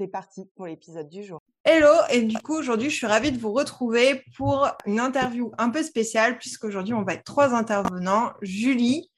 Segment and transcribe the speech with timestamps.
[0.00, 1.42] C'est parti pour l'épisode du jour.
[1.62, 5.68] Hello, et du coup, aujourd'hui, je suis ravie de vous retrouver pour une interview un
[5.68, 9.10] peu spéciale, puisqu'aujourd'hui, on va être trois intervenants, Julie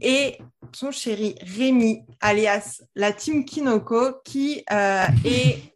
[0.00, 0.36] et
[0.72, 5.73] son chéri Rémi, alias la team Kinoko, qui euh, est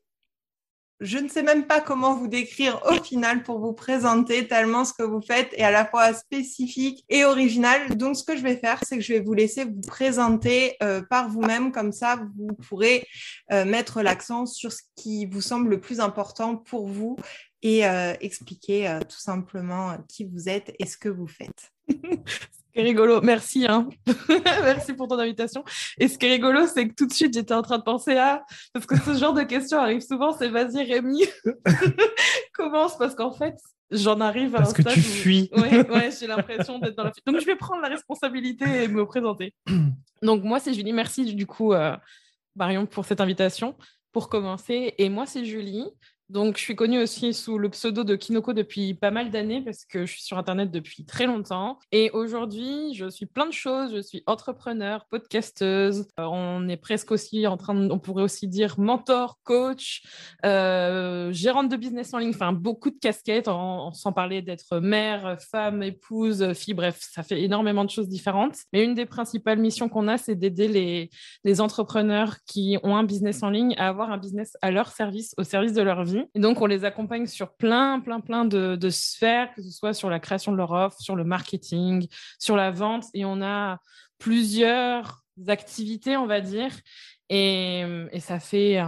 [1.01, 4.93] je ne sais même pas comment vous décrire au final pour vous présenter tellement ce
[4.93, 7.97] que vous faites est à la fois spécifique et original.
[7.97, 11.01] Donc, ce que je vais faire, c'est que je vais vous laisser vous présenter euh,
[11.09, 11.71] par vous-même.
[11.71, 13.07] Comme ça, vous pourrez
[13.53, 17.17] euh, mettre l'accent sur ce qui vous semble le plus important pour vous
[17.63, 21.73] et euh, expliquer tout simplement qui vous êtes et ce que vous faites.
[22.79, 23.67] est rigolo, merci.
[23.69, 23.89] Hein.
[24.63, 25.65] merci pour ton invitation.
[25.99, 28.17] Et ce qui est rigolo, c'est que tout de suite, j'étais en train de penser
[28.17, 28.45] à.
[28.73, 31.25] Parce que ce genre de questions arrive souvent c'est vas-y, Rémi,
[32.53, 32.97] commence.
[32.97, 33.55] Parce qu'en fait,
[33.91, 34.59] j'en arrive à.
[34.59, 35.51] Parce que tu fuis.
[35.57, 37.27] Oui, ouais, j'ai l'impression d'être dans la fuite.
[37.27, 39.55] Donc, je vais prendre la responsabilité et me présenter.
[40.23, 40.93] Donc, moi, c'est Julie.
[40.93, 41.97] Merci, du coup, euh,
[42.57, 43.77] Marion, pour cette invitation.
[44.13, 45.85] Pour commencer, et moi, c'est Julie.
[46.31, 49.87] Donc, je suis connue aussi sous le pseudo de Kinoko depuis pas mal d'années parce
[49.87, 51.79] que je suis sur Internet depuis très longtemps.
[51.91, 53.95] Et aujourd'hui, je suis plein de choses.
[53.95, 56.07] Je suis entrepreneur, podcasteuse.
[56.21, 60.03] Euh, on est presque aussi en train, de, on pourrait aussi dire mentor, coach,
[60.45, 62.33] euh, gérante de business en ligne.
[62.35, 63.49] Enfin, beaucoup de casquettes.
[63.49, 66.75] On, sans parler d'être mère, femme, épouse, fille.
[66.75, 68.59] Bref, ça fait énormément de choses différentes.
[68.75, 71.09] Mais une des principales missions qu'on a, c'est d'aider
[71.45, 75.35] les entrepreneurs qui ont un business en ligne à avoir un business à leur service,
[75.39, 78.91] au service de leur vie et donc, on les accompagne sur plein, plein, plein de,
[78.91, 82.07] sphères, que ce soit sur la création de leur offre, sur le marketing,
[82.39, 83.05] sur la vente.
[83.15, 83.79] Et on a
[84.19, 86.73] plusieurs activités, on va dire.
[87.29, 87.85] Et,
[88.21, 88.81] ça fait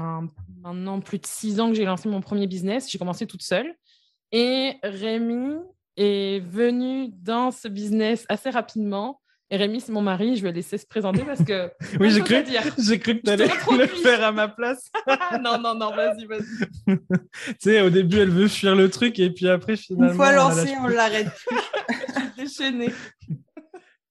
[0.63, 2.91] maintenant plus de six ans que j'ai lancé mon premier business.
[2.91, 3.75] J'ai commencé toute seule.
[4.33, 5.57] Et Rémi
[5.97, 9.21] est venu dans ce business assez rapidement
[9.57, 11.71] Rémi, c'est mon mari, je vais laisser se présenter parce que.
[12.01, 12.37] oui, j'ai cru,
[12.79, 14.91] j'ai cru que tu allais le faire à ma place.
[15.43, 16.97] non, non, non, vas-y, vas-y.
[17.47, 20.11] tu sais, au début, elle veut fuir le truc et puis après, finalement.
[20.11, 21.57] Une fois lancé, on l'arrête plus.
[22.37, 22.91] Déchaîné.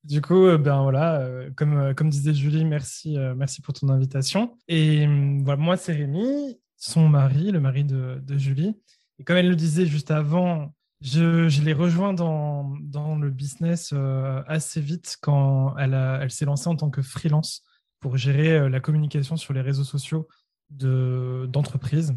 [0.10, 3.90] Du coup, euh, ben voilà, euh, comme, euh, comme disait Julie, merci, merci pour ton
[3.90, 4.58] invitation.
[4.68, 8.76] Et hum, voilà, moi, c'est Rémi, son mari, le mari de, de Julie.
[9.20, 12.76] Et comme elle le disait juste avant, je, l'ai rejoint dans,
[13.18, 17.64] le business euh, assez vite quand elle, s'est lancée en tant que freelance
[18.00, 20.28] pour gérer euh, la communication sur les réseaux sociaux
[20.70, 22.16] d'entreprises.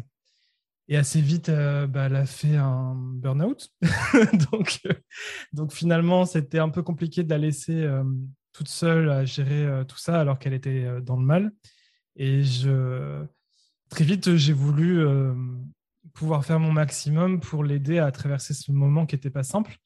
[0.89, 3.69] et assez vite, euh, bah, elle a fait un burn-out.
[5.53, 7.89] donc, finalement, c'était un peu compliqué de la laisser
[8.51, 11.51] toute seule à gérer tout ça alors qu'elle était dans le mal.
[12.15, 12.43] Et
[13.89, 15.03] très vite, j'ai voulu
[16.13, 19.77] pouvoir faire mon maximum pour l'aider à traverser ce moment qui n'était pas simple.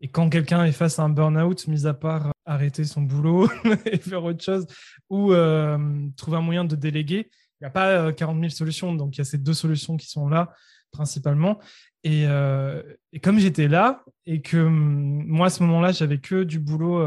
[0.00, 3.48] Et quand quelqu'un est face à un burn-out, mis à part arrêter son boulot
[3.86, 4.66] et faire autre chose,
[5.10, 5.78] ou euh,
[6.16, 7.28] trouver un moyen de déléguer,
[7.60, 8.94] il n'y a pas 40 euh, 000 solutions.
[8.94, 10.54] Donc, il y a ces deux solutions qui sont là,
[10.92, 11.58] principalement.
[12.04, 12.82] Et, euh,
[13.12, 17.02] et comme j'étais là, et que hum, moi, à ce moment-là, j'avais que du boulot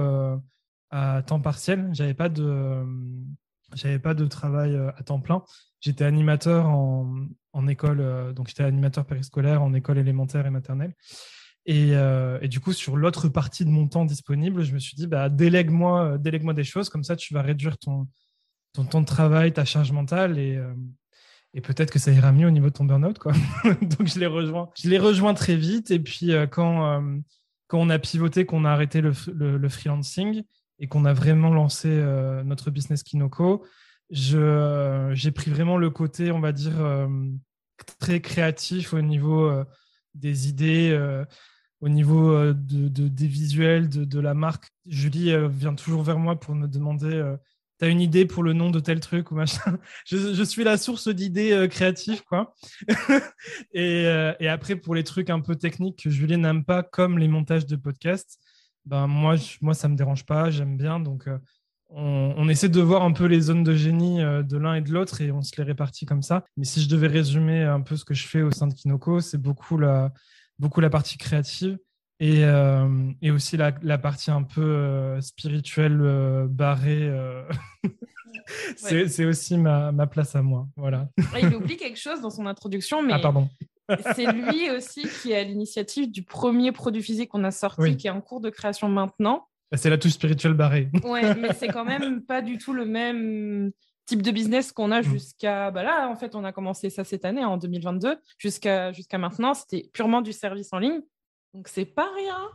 [0.89, 2.83] à temps partiel, j'avais pas de
[3.74, 5.44] j'avais pas de travail à temps plein.
[5.82, 10.94] J'étais animateur en, en école, euh, donc j'étais animateur périscolaire en école élémentaire et maternelle.
[11.66, 14.96] Et, euh, et, du coup, sur l'autre partie de mon temps disponible, je me suis
[14.96, 18.08] dit, bah, délègue-moi euh, délègue des choses, comme ça tu vas réduire ton,
[18.74, 20.60] ton temps de travail, ta charge mentale, et,
[21.54, 23.20] et peut-être que ça ira mieux au niveau de ton burn-out.
[23.81, 24.70] Donc je l'ai rejoint.
[24.81, 27.04] Je l'ai rejoint très vite, et puis quand,
[27.68, 30.44] quand on a pivoté, qu'on a arrêté le, le, freelancing,
[30.81, 31.88] et qu'on a vraiment lancé
[32.44, 33.64] notre business Kinoko,
[34.12, 37.08] j'ai pris vraiment le côté, on va dire, euh,
[38.00, 39.64] très créatif au niveau euh,
[40.16, 41.25] des idées, euh,
[41.80, 44.69] au niveau de, des visuels, de, la marque.
[44.86, 47.36] Julie vient toujours vers moi pour me demander
[47.80, 49.80] tu as une idée pour le nom de tel truc ou machin.
[50.06, 52.54] Je, suis la source d'idées créatives, quoi.
[53.74, 54.06] et,
[54.48, 57.75] après, pour les trucs un peu techniques que Julie n'aime pas, comme les montages de
[57.75, 58.39] podcasts,
[58.86, 61.00] ben moi, moi ça me dérange pas, j'aime bien.
[61.00, 61.28] Donc,
[61.94, 64.92] on, essaie de voir un peu les zones de génie euh, de l'un et de
[64.92, 66.45] l'autre et on se les répartit comme ça.
[66.57, 69.19] Mais si je devais résumer un peu ce que je fais au sein de Kinoko,
[69.19, 70.13] c'est beaucoup la,
[70.60, 71.78] beaucoup la partie créative
[72.19, 77.12] et, euh, aussi la, partie un peu euh, spirituelle, barrée.
[78.78, 80.68] c'est aussi ma, place à moi.
[80.75, 81.10] Voilà.
[81.42, 83.50] il oublie quelque chose dans son introduction, mais ah, pardon.
[84.16, 88.08] C'est lui aussi qui est à l'initiative du premier produit physique qu'on a sorti, qui
[88.08, 89.48] est en cours de création maintenant.
[89.72, 90.90] Bah, c'est la touche spirituelle barrée.
[91.04, 93.72] Ouais, mais c'est quand même pas du tout le même
[94.06, 95.04] type de business qu'on a mm.
[95.04, 99.18] jusqu'à bah là en fait on a commencé ça cette année en 2022 jusqu'à jusqu'à
[99.18, 101.02] maintenant c'était purement du service en ligne
[101.54, 102.50] donc c'est pas rien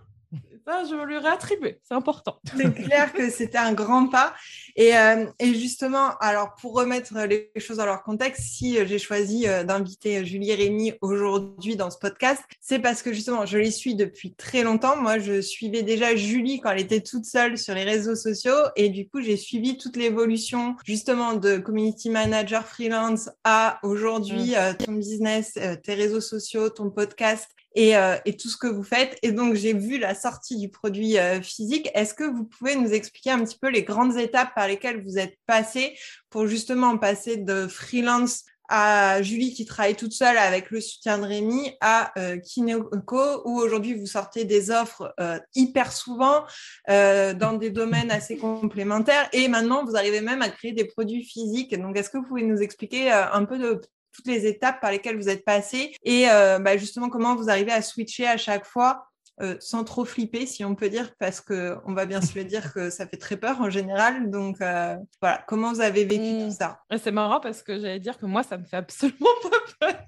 [0.66, 2.40] ça, je lui réattribuer, c'est important.
[2.56, 4.34] C'est clair que c'était un grand pas.
[4.74, 9.46] Et, euh, et, justement, alors pour remettre les choses dans leur contexte, si j'ai choisi
[9.46, 13.94] euh, d'inviter Julie Rémy aujourd'hui dans ce podcast, c'est parce que justement, je les suis
[13.94, 14.96] depuis très longtemps.
[14.96, 18.56] Moi, je suivais déjà Julie quand elle était toute seule sur les réseaux sociaux.
[18.74, 24.54] Et du coup, j'ai suivi toute l'évolution justement de community manager freelance à aujourd'hui, mmh.
[24.56, 29.18] euh, ton business, tes réseaux sociaux, ton podcast euh, et, tout ce que vous faites.
[29.22, 31.90] Et donc, j'ai vu la sortie du produit euh, physique.
[31.94, 35.18] Est-ce que vous pouvez nous expliquer un petit peu les grandes étapes par lesquelles vous
[35.18, 35.96] êtes passé
[36.30, 41.24] pour justement passer de freelance à Julie qui travaille toute seule avec le soutien de
[41.24, 45.14] Rémi à euh, Kineko où aujourd'hui vous sortez des offres
[45.54, 46.44] hyper souvent
[46.88, 51.80] dans des domaines assez complémentaires et maintenant vous arrivez même à créer des produits physiques.
[51.80, 53.80] Donc est-ce que vous pouvez nous expliquer un peu de
[54.16, 57.72] toutes les étapes par lesquelles vous êtes passé et euh, bah, justement comment vous arrivez
[57.72, 59.06] à switcher à chaque fois
[59.42, 62.72] euh, sans trop flipper, si on peut dire, parce qu'on va bien se le dire
[62.72, 64.30] que ça fait très peur en général.
[64.30, 66.50] Donc euh, voilà, comment vous avez vécu tout mmh.
[66.52, 69.18] ça C'est marrant parce que j'allais dire que moi, ça me fait absolument
[69.78, 70.06] pas peur.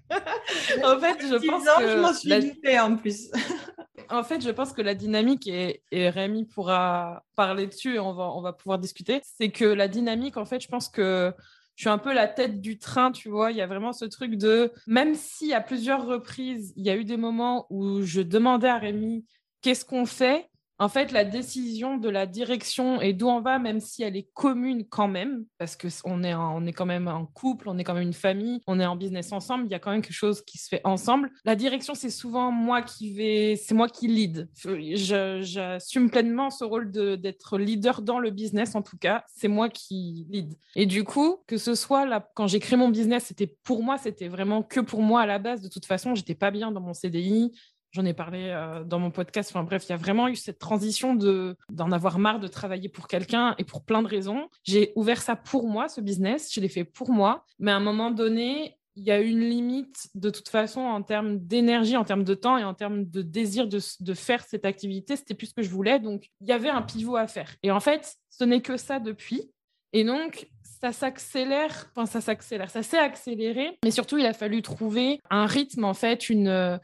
[0.83, 2.87] en fait, je pense que je m'en suis la...
[2.87, 3.31] en plus.
[4.09, 8.15] en fait, je pense que la dynamique, et, et Rémi pourra parler dessus et on
[8.15, 11.35] va, on va pouvoir discuter, c'est que la dynamique, en fait, je pense que
[11.79, 13.53] je suis un peu la tête du train, tu vois.
[13.53, 16.97] Il y a vraiment ce truc de, même si à plusieurs reprises, il y a
[16.97, 19.25] eu des moments où je demandais à Rémi,
[19.63, 23.81] qu'est-ce qu'on fait en fait, la décision de la direction et d'où on va, même
[23.81, 27.69] si elle est commune quand même, parce qu'on est, on est quand même un couple,
[27.69, 29.91] on est quand même une famille, on est en business ensemble, il y a quand
[29.91, 31.31] même quelque chose qui se fait ensemble.
[31.45, 34.49] La direction, c'est souvent moi qui vais, c'est moi qui lead.
[34.95, 40.27] J'assume pleinement ce rôle d'être leader dans le business, en tout cas, c'est moi qui
[40.31, 40.55] lead.
[40.77, 43.99] Et du coup, que ce soit là, quand j'ai créé mon business, c'était pour moi,
[43.99, 45.61] c'était vraiment que pour moi à la base.
[45.61, 47.53] De toute façon, j'étais pas bien dans mon CDI,
[47.93, 49.51] J'en ai parlé euh, dans mon podcast.
[49.51, 52.89] Enfin bref, il y a vraiment eu cette transition de d'en avoir marre de travailler
[52.89, 54.49] pour quelqu'un et pour plein de raisons.
[54.65, 56.53] J'ai ouvert ça pour moi, ce business.
[56.53, 57.45] Je l'ai fait pour moi.
[57.59, 61.39] Mais à un moment donné, il y a une limite de toute façon en termes
[61.39, 65.17] d'énergie, en termes de temps et en termes de désir de, de faire cette activité.
[65.17, 65.99] C'était plus ce que je voulais.
[65.99, 67.55] Donc, il y avait un pivot à faire.
[67.63, 69.51] Et en fait, ce n'est que ça depuis.
[69.95, 70.49] Et donc,
[70.81, 75.47] ça s'accélère, enfin ça s'accélère, ça s'est accéléré, mais surtout il a fallu trouver un
[75.47, 76.79] rythme en fait, une,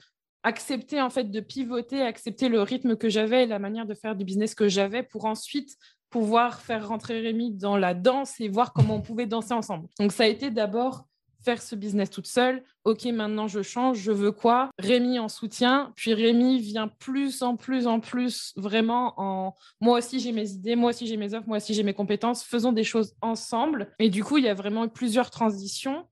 [0.45, 4.15] accepter en fait de pivoter, accepter le rythme que j'avais et la manière de faire
[4.15, 5.77] du business que j'avais pour ensuite
[6.11, 9.89] pouvoir faire rentrer Rémi dans la danse et voir comment on pouvait danser ensemble.
[9.99, 11.07] Donc ça a été d'abord
[11.45, 12.63] faire ce business toute seule.
[12.85, 14.71] Ok, maintenant je change, je veux quoi?
[14.79, 20.21] Rémi en soutien, puis Rémi vient plus en plus en plus vraiment en moi aussi
[20.21, 22.85] j'ai mes idées, moi aussi j'ai mes offres, moi aussi j'ai mes compétences, faisons des
[22.85, 23.93] choses ensemble.
[23.99, 26.07] Et du coup, il y a vraiment eu plusieurs transitions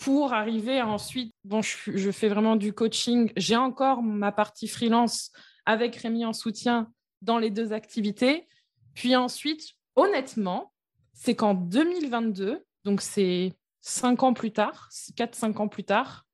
[0.00, 3.30] pour arriver ensuite, bon, je, fais vraiment du coaching.
[3.36, 5.30] J'ai encore ma partie freelance
[5.66, 8.48] avec Rémi en soutien dans les deux activités.
[8.94, 10.72] Puis ensuite, honnêtement,
[11.12, 13.52] c'est qu'en 2022, donc c'est
[13.82, 16.26] cinq ans plus tard, quatre, cinq ans plus tard,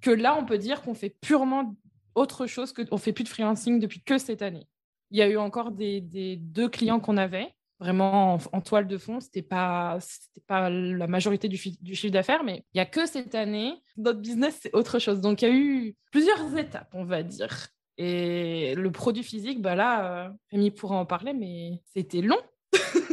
[0.00, 1.76] que là, on peut dire qu'on fait purement
[2.14, 4.66] autre chose, qu'on fait plus de freelancing depuis que cette année.
[5.10, 6.00] Il y a eu encore des
[6.40, 9.20] deux clients qu'on avait, vraiment en, toile de fond.
[9.20, 9.98] C'était pas,
[10.46, 14.58] pas la majorité du, chiffre d'affaires, mais il y a que cette année, notre business
[14.62, 15.20] c'est autre chose.
[15.20, 17.68] Donc il y a eu plusieurs étapes, on va dire.
[17.98, 22.38] Et le produit physique, bah là, euh, Rémi pourra en parler, mais c'était long.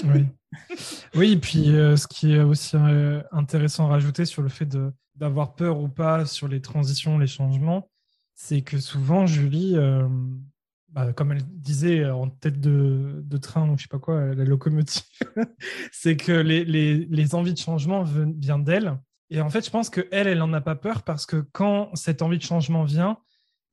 [0.06, 0.26] oui.
[1.16, 4.70] oui, et puis euh, ce qui est aussi euh, intéressant à rajouter sur le fait
[5.16, 7.90] d'avoir peur ou pas sur les transitions, les changements,
[8.36, 9.76] c'est que souvent, Julie,
[10.92, 15.04] bah, comme elle disait en tête de, train ou je sais pas quoi, la locomotive,
[15.92, 18.98] c'est que les, les, envies de changement viennent d'elle.
[19.30, 22.22] Et en fait, je pense qu'elle, elle n'en a pas peur parce que quand cette
[22.22, 23.18] envie de changement vient,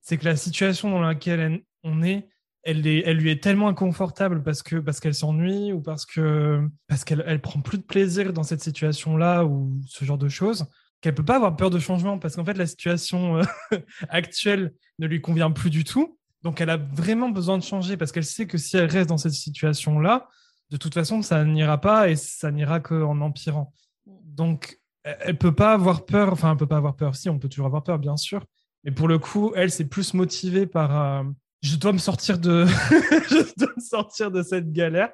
[0.03, 2.29] c'est que la situation dans laquelle on est,
[2.63, 6.69] elle, est, elle lui est tellement inconfortable parce que parce qu'elle s'ennuie ou parce que
[6.89, 10.67] parce qu'elle elle prend plus de plaisir dans cette situation-là ou ce genre de choses
[11.01, 13.45] qu'elle peut pas avoir peur de changement parce qu'en fait la situation euh,
[14.09, 18.13] actuelle ne lui convient plus du tout donc elle a vraiment besoin de changer parce
[18.13, 20.29] qu'elle sait que si elle reste dans cette situation-là,
[20.71, 23.73] de toute façon, ça n'ira pas et ça n'ira qu'en empirant.
[24.07, 27.49] Donc elle peut pas avoir peur, enfin elle peut pas avoir peur, si on peut
[27.49, 28.45] toujours avoir peur bien sûr,
[28.85, 31.23] mais pour le coup, elle c'est plus motivée par euh,
[31.63, 32.67] je dois me sortir de
[33.31, 35.11] je dois me sortir de cette galère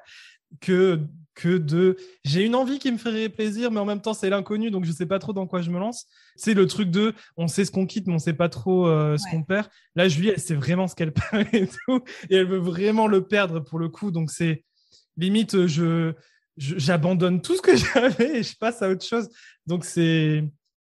[0.61, 0.99] que
[1.35, 4.71] que de j'ai une envie qui me ferait plaisir, mais en même temps c'est l'inconnu,
[4.71, 6.05] donc je sais pas trop dans quoi je me lance.
[6.35, 9.17] C'est le truc de on sait ce qu'on quitte, mais on sait pas trop euh,
[9.17, 9.67] ce qu'on perd.
[9.95, 13.25] Là, Julie, elle sait vraiment ce qu'elle perd et tout, et elle veut vraiment le
[13.25, 14.11] perdre pour le coup.
[14.11, 14.63] Donc c'est
[15.17, 16.13] limite, je
[16.57, 19.29] j'abandonne tout ce que j'avais et je passe à autre chose.
[19.65, 20.43] Donc c'est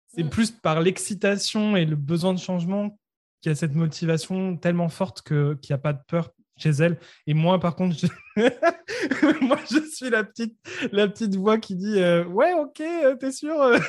[0.08, 2.98] c'est plus par l'excitation et le besoin de changement
[3.40, 6.98] qu'il y a cette motivation tellement forte qu'il n'y a pas de peur chez elle.
[7.26, 8.06] Et moi, par contre, je...
[9.40, 10.56] moi, je suis la petite,
[10.92, 13.56] la petite voix qui dit euh, Ouais, ok, euh, t'es sûr?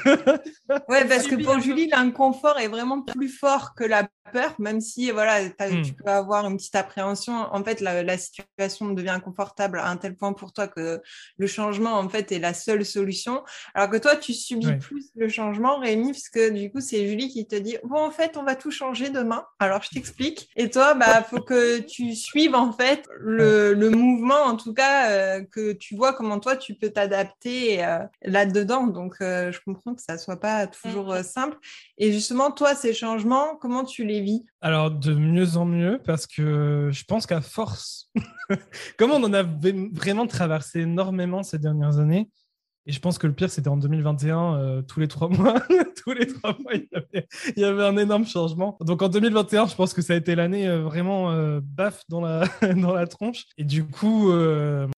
[0.87, 5.11] Ouais, parce que pour Julie, l'inconfort est vraiment plus fort que la peur, même si
[5.11, 5.81] voilà, hmm.
[5.83, 7.33] tu peux avoir une petite appréhension.
[7.33, 11.01] En fait, la, situation devient inconfortable à un tel point pour toi que
[11.37, 13.43] le changement, en fait, est la seule solution.
[13.73, 17.29] Alors que toi, tu subis plus le changement, Rémi, parce que du coup, c'est Julie
[17.29, 19.45] qui te dit Bon, en fait, on va tout changer demain.
[19.59, 20.49] Alors, je t'explique.
[20.55, 25.11] Et toi, bah, faut que tu suives, en fait, le, le mouvement, en tout cas,
[25.11, 28.87] euh, que tu vois comment toi, tu peux t'adapter euh, là-dedans.
[28.87, 31.57] Donc, euh, je comprends que ça soit pas toujours simple.
[31.97, 34.45] Et justement, toi, ces changements, comment tu les vis?
[34.61, 38.09] Alors, de mieux en mieux, parce que je pense qu'à force,
[38.97, 42.29] comme on en a vraiment traversé énormément ces dernières années,
[42.87, 45.61] et je pense que le pire, c'était en 2021, euh, tous les trois mois.
[46.03, 46.87] tous les trois mois, il
[47.55, 48.77] y, avait, un énorme changement.
[48.81, 52.21] Donc en 2021, je pense que ça a été l'année euh, vraiment euh, baf dans
[52.21, 52.45] la,
[52.75, 53.45] dans la tronche.
[53.57, 54.31] Et du coup,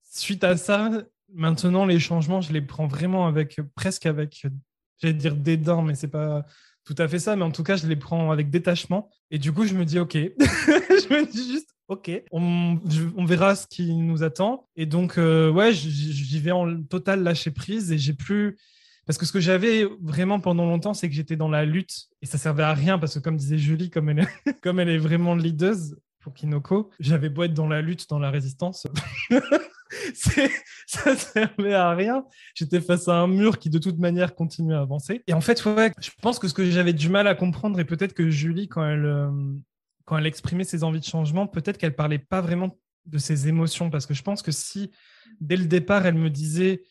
[0.09, 0.89] suite à ça,
[1.33, 4.45] maintenant, les changements, je les prends vraiment avec, presque avec,
[5.01, 6.45] j'allais dire dédain, mais c'est pas
[6.85, 7.35] tout à fait ça.
[7.35, 9.09] Mais en tout cas, je les prends avec détachement.
[9.29, 10.13] Et du coup, je me dis, OK.
[10.13, 12.79] je me dis juste, ok, on,
[13.25, 14.67] verra ce qui nous attend.
[14.75, 18.57] Et donc, euh, ouais, j'y vais en total lâcher prise et j'ai plus.
[19.05, 22.25] Parce que ce que j'avais vraiment pendant longtemps, c'est que j'étais dans la lutte et
[22.25, 26.33] ça servait à rien parce que, comme disait Julie, comme elle est, vraiment leaduse pour
[26.33, 28.87] Kinoko, j'avais beau être dans la lutte, dans la résistance.
[30.13, 32.23] ça servait à rien.
[32.55, 35.21] J'étais face à un mur qui de toute manière continuait à avancer.
[35.27, 37.85] Et en fait, ouais, je pense que ce que j'avais du mal à comprendre, et
[37.85, 39.29] peut-être que Julie, quand elle, euh,
[40.05, 43.89] quand elle exprimait ses envies de changement, peut-être qu'elle parlait pas vraiment de ses émotions,
[43.89, 44.91] parce que je pense que si
[45.41, 46.83] dès le départ elle me disait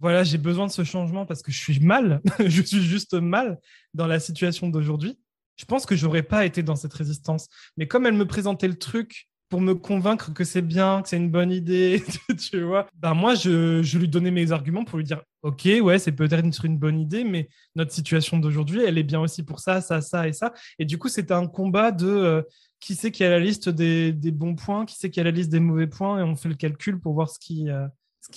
[0.00, 3.58] voilà j'ai besoin de ce changement parce que je suis mal, je suis juste mal
[3.94, 5.18] dans la situation d'aujourd'hui,
[5.56, 7.48] je pense que j'aurais pas été dans cette résistance.
[7.76, 11.16] Mais comme elle me présentait le truc pour me convaincre que c'est bien, que c'est
[11.16, 12.02] une bonne idée,
[12.50, 12.86] tu vois.
[12.94, 16.64] Ben moi, je, je, lui donnais mes arguments pour lui dire, ok, ouais, c'est peut-être
[16.64, 20.28] une bonne idée, mais notre situation d'aujourd'hui, elle est bien aussi pour ça, ça, ça
[20.28, 20.52] et ça.
[20.78, 22.42] Et du coup, c'était un combat de euh,
[22.80, 25.50] qui c'est qui a la liste des, bons points, qui c'est qui a la liste
[25.50, 27.86] des mauvais points, et on fait le calcul pour voir ce qui, euh,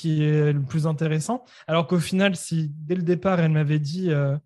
[0.05, 1.43] est le plus intéressant.
[1.67, 4.37] Alors qu'au final, si dès le départ, elle m'avait dit, euh,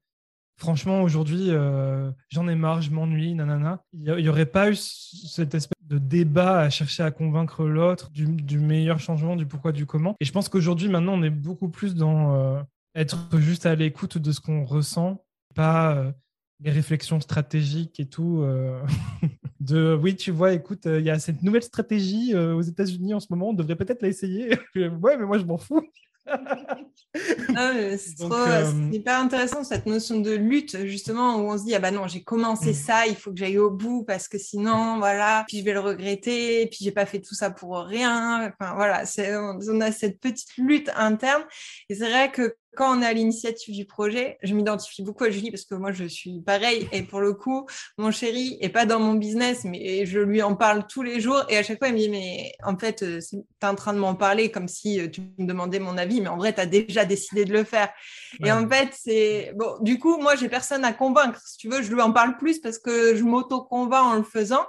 [0.57, 1.51] franchement, aujourd'hui,
[2.29, 6.59] j'en ai marre, je m'ennuie, nanana, il n'y aurait pas eu cette espèce de débat
[6.59, 10.15] à chercher à convaincre l'autre du, meilleur changement, du pourquoi, du comment.
[10.19, 12.61] Et je pense qu'aujourd'hui, maintenant, on est beaucoup plus dans euh,
[12.95, 16.11] être juste à l'écoute de ce qu'on ressent, pas euh,
[16.59, 18.41] les réflexions stratégiques et tout.
[18.41, 18.81] Euh,
[19.59, 23.27] de oui, tu vois, écoute, il y a cette nouvelle stratégie aux États-Unis en ce
[23.29, 24.49] moment, on devrait peut-être la essayer.
[24.75, 25.81] ouais, mais moi, je m'en fous.
[27.97, 31.91] c'est euh, hyper intéressant cette notion de lutte justement où on se dit ah bah
[31.91, 32.73] non j'ai commencé mm.
[32.73, 35.79] ça il faut que j'aille au bout parce que sinon voilà puis je vais le
[35.79, 39.03] regretter puis j'ai pas fait tout ça pour rien enfin voilà
[39.69, 41.43] on a cette petite lutte interne
[41.89, 45.29] et c'est vrai que quand on est à l'initiative du projet, je m'identifie beaucoup à
[45.29, 46.87] Julie parce que moi, je suis pareil.
[46.91, 47.65] Et pour le coup,
[47.97, 51.43] mon chéri est pas dans mon business, mais je lui en parle tous les jours.
[51.49, 53.93] Et à chaque fois, il me dit, mais en fait, euh, tu es en train
[53.93, 56.61] de m'en parler comme si euh, tu me demandais mon avis, mais en vrai, tu
[56.61, 57.89] as déjà décidé de le faire.
[58.43, 59.53] Et en fait, c'est...
[59.55, 61.41] Bon, du coup, moi, j'ai personne à convaincre.
[61.45, 64.65] Si tu veux, je lui en parle plus parce que je m'auto-convainc en le faisant.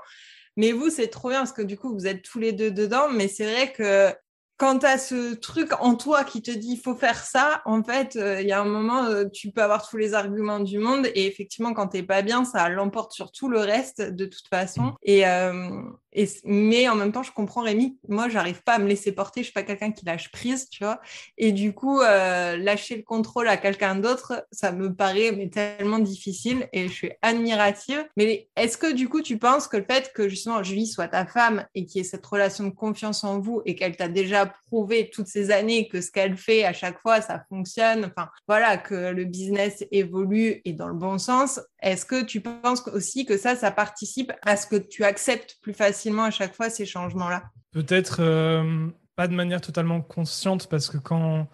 [0.56, 3.08] Mais vous, c'est trop bien parce que du coup, vous êtes tous les deux dedans.
[3.10, 4.14] Mais c'est vrai que
[4.56, 7.82] quand tu as ce truc en toi qui te dit il faut faire ça, en
[7.82, 10.78] fait, euh, il y a un moment, euh, tu peux avoir tous les arguments du
[10.78, 14.48] monde et effectivement, quand t'es pas bien, ça l'emporte sur tout le reste de toute
[14.48, 14.82] façon.
[14.82, 14.94] Mm.
[15.02, 15.82] Et, euh,
[16.12, 17.98] et, mais en même temps, je comprends Rémi.
[18.08, 19.40] Moi, j'arrive pas à me laisser porter.
[19.40, 21.02] Je suis pas quelqu'un qui lâche prise, tu vois.
[21.36, 26.70] Et du coup, lâcher le contrôle à quelqu'un d'autre, ça me paraît mais tellement difficile
[26.72, 28.02] et je suis admirative.
[28.16, 31.26] Mais est-ce que du coup, tu penses que le fait que justement Julie soit ta
[31.26, 34.45] femme et qu'il y ait cette relation de confiance en vous et qu'elle t'a déjà
[34.46, 38.04] prouvé toutes ces années que ce qu'elle fait à chaque fois, ça fonctionne.
[38.06, 41.60] Enfin, voilà, que le business évolue et dans le bon sens.
[41.80, 45.74] Est-ce que tu penses aussi que ça, ça participe à ce que tu acceptes plus
[45.74, 47.44] facilement à chaque fois ces changements-là?
[47.72, 51.48] Peut-être euh, pas de manière totalement consciente parce que quand,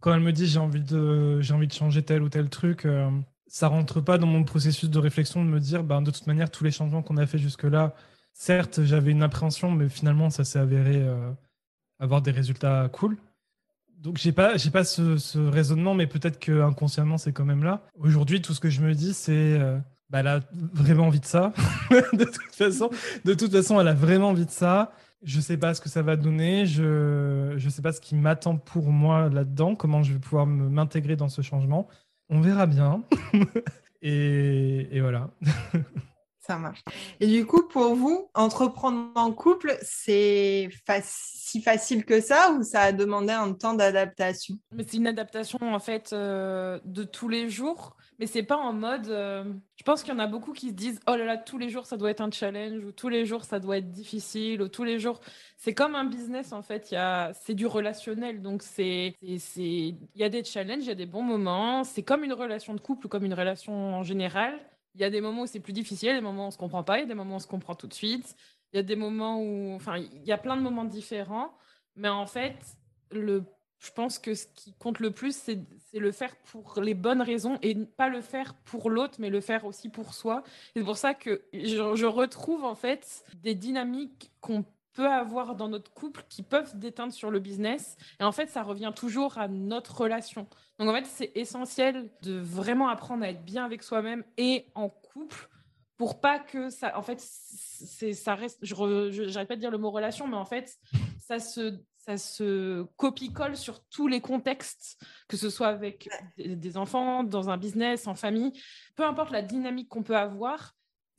[0.00, 3.10] quand elle me dit j'ai envie de, envie de changer tel ou tel truc, euh,
[3.46, 6.50] ça rentre pas dans mon processus de réflexion de me dire ben, de toute manière,
[6.50, 7.94] tous les changements qu'on a fait jusque-là,
[8.32, 10.96] certes, j'avais une appréhension, mais finalement, ça s'est avéré.
[10.96, 11.30] Euh,
[11.98, 13.16] avoir des résultats cool.
[13.98, 17.82] donc j'ai pas, j'ai pas ce, raisonnement, mais peut-être que inconsciemment c'est quand même là.
[17.98, 19.78] Aujourd'hui, tout ce que je me dis, c'est, euh,
[20.10, 21.52] bah, elle a vraiment envie de ça.
[21.90, 22.90] de toute façon,
[23.24, 24.92] de toute façon, elle a vraiment envie de ça.
[25.22, 26.64] Je sais pas ce que ça va donner.
[26.64, 29.74] Je, je sais pas ce qui m'attend pour moi là-dedans.
[29.74, 31.88] Comment je vais pouvoir m'intégrer dans ce changement.
[32.28, 33.02] On verra bien.
[34.02, 35.30] et voilà.
[36.56, 36.82] Marche.
[37.20, 40.70] Et du coup, pour vous, entreprendre en couple, c'est
[41.02, 44.56] si facile que ça ou ça a demandé un temps d'adaptation?
[44.72, 48.72] Mais c'est une adaptation en fait euh, de tous les jours, mais c'est pas en
[48.72, 49.08] mode.
[49.08, 49.44] Euh,
[49.76, 51.68] je pense qu'il y en a beaucoup qui se disent oh là là tous les
[51.68, 54.68] jours ça doit être un challenge ou tous les jours ça doit être difficile ou
[54.68, 55.20] tous les jours.
[55.56, 56.90] C'est comme un business en fait.
[56.90, 60.88] Il y a c'est du relationnel donc c'est c'est il y a des challenges, il
[60.88, 61.84] y a des bons moments.
[61.84, 64.58] C'est comme une relation de couple ou comme une relation en général
[64.94, 66.82] il y a des moments où c'est plus difficile, des moments où on se comprend
[66.84, 68.36] pas, il y a des moments où on se comprend tout de suite.
[68.72, 71.56] Il y a des moments où, enfin, il y a plein de moments différents,
[71.96, 72.56] mais en fait,
[73.10, 73.44] le,
[73.78, 75.58] je pense que ce qui compte le plus, c'est
[75.94, 79.64] le faire pour les bonnes raisons et pas le faire pour l'autre, mais le faire
[79.64, 80.42] aussi pour soi.
[80.74, 85.68] C'est pour ça que je, je retrouve en fait des dynamiques qu'on peut avoir dans
[85.68, 87.96] notre couple qui peuvent déteindre sur le business.
[88.20, 90.46] Et en fait, ça revient toujours à notre relation.
[90.78, 94.88] Donc en fait, c'est essentiel de vraiment apprendre à être bien avec soi-même et en
[94.88, 95.48] couple
[95.96, 96.96] pour pas que ça.
[96.96, 98.58] En fait, c'est ça reste.
[98.62, 98.74] Je
[99.32, 100.78] n'arrête pas de dire le mot relation, mais en fait,
[101.18, 107.22] ça se ça se copie-colle sur tous les contextes, que ce soit avec des enfants,
[107.22, 108.52] dans un business, en famille,
[108.96, 110.77] peu importe la dynamique qu'on peut avoir,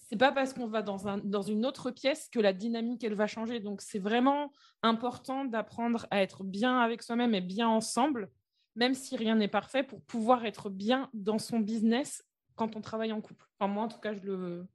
[0.10, 3.14] c'est pas parce qu'on va dans, un, dans une autre pièce que la dynamique elle
[3.14, 3.60] va changer.
[3.60, 4.52] Donc c'est vraiment
[4.82, 8.32] important d'apprendre à être bien avec soi-même et bien ensemble,
[8.76, 12.24] même si rien n'est parfait, pour pouvoir être bien dans son business
[12.56, 13.46] quand on travaille en couple.
[13.60, 14.66] Enfin moi en tout cas je le,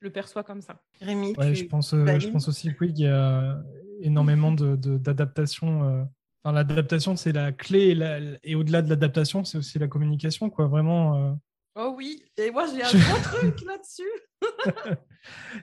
[0.00, 0.82] je le perçois comme ça.
[1.00, 3.62] Rémi, je pense, euh, je pense aussi qu'il y a
[4.00, 5.82] énormément d'adaptation.
[5.82, 6.04] De, euh,
[6.42, 10.66] enfin, l'adaptation c'est la clé et, et au-delà de l'adaptation c'est aussi la communication quoi.
[10.66, 11.14] Vraiment.
[11.14, 11.32] Euh,
[11.76, 14.02] Oh oui, et moi j'ai un gros truc là-dessus.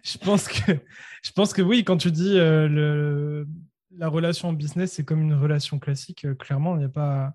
[0.04, 0.72] je pense que
[1.22, 3.48] je pense que oui, quand tu dis euh, le,
[3.92, 6.26] la relation en business, c'est comme une relation classique.
[6.26, 7.34] Euh, clairement, il n'y a pas.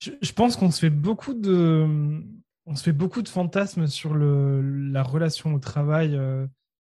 [0.00, 2.22] Je, pense qu'on se fait beaucoup de
[2.66, 6.16] on se fait beaucoup de fantasmes sur le, la relation au travail.
[6.16, 6.46] Euh,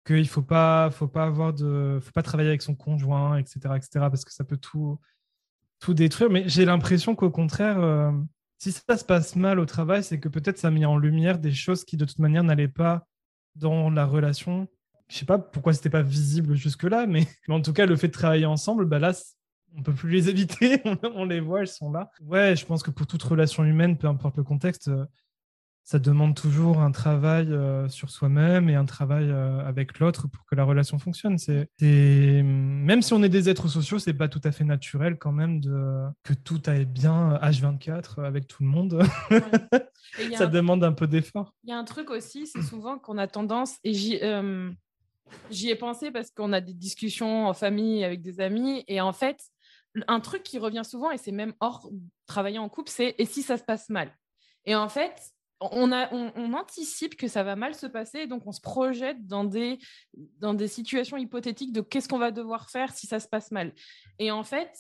[0.06, 3.90] qu'il faut pas faut pas avoir de faut pas travailler avec son conjoint etc etc
[3.92, 4.98] parce que ça peut tout
[5.78, 7.78] tout détruire mais j'ai l'impression qu'au contraire
[8.60, 11.52] si ça se passe mal au travail, c'est que peut-être ça mis en lumière des
[11.52, 13.06] choses qui de toute manière n'allaient pas
[13.54, 14.68] dans la relation.
[15.08, 17.26] Je sais pas pourquoi c'était pas visible jusque-là, mais...
[17.48, 19.12] en tout cas, le fait de travailler ensemble, bah là,
[19.74, 20.82] on peut plus les éviter,
[21.14, 22.10] on les voit, elles sont là.
[22.20, 25.06] Ouais, je pense que pour toute relation humaine, peu importe le contexte, euh,
[25.90, 30.46] ça demande toujours un travail euh, sur soi-même et un travail euh, avec l'autre pour
[30.46, 31.37] que la relation fonctionne.
[31.37, 35.33] C'est, même si on est des êtres sociaux, c'est pas tout à fait naturel quand
[35.33, 39.03] même de que tout aille bien H24 avec tout le monde.
[40.37, 41.57] ça demande un peu d'effort.
[41.64, 44.70] Il y a un truc aussi, c'est souvent qu'on a tendance et j'y euh,
[45.50, 49.12] j'y ai pensé parce qu'on a des discussions en famille avec des amis et en
[49.12, 49.42] fait
[50.07, 51.90] un truc qui revient souvent et c'est même hors
[52.26, 54.16] travailler en couple, c'est et si ça se passe mal?
[54.66, 59.26] Et en fait, on, anticipe que ça va mal se passer, donc on se projette
[59.26, 59.78] dans des,
[60.66, 63.74] situations hypothétiques de qu'est-ce qu'on va devoir faire si ça se passe mal.
[64.18, 64.72] Et en fait,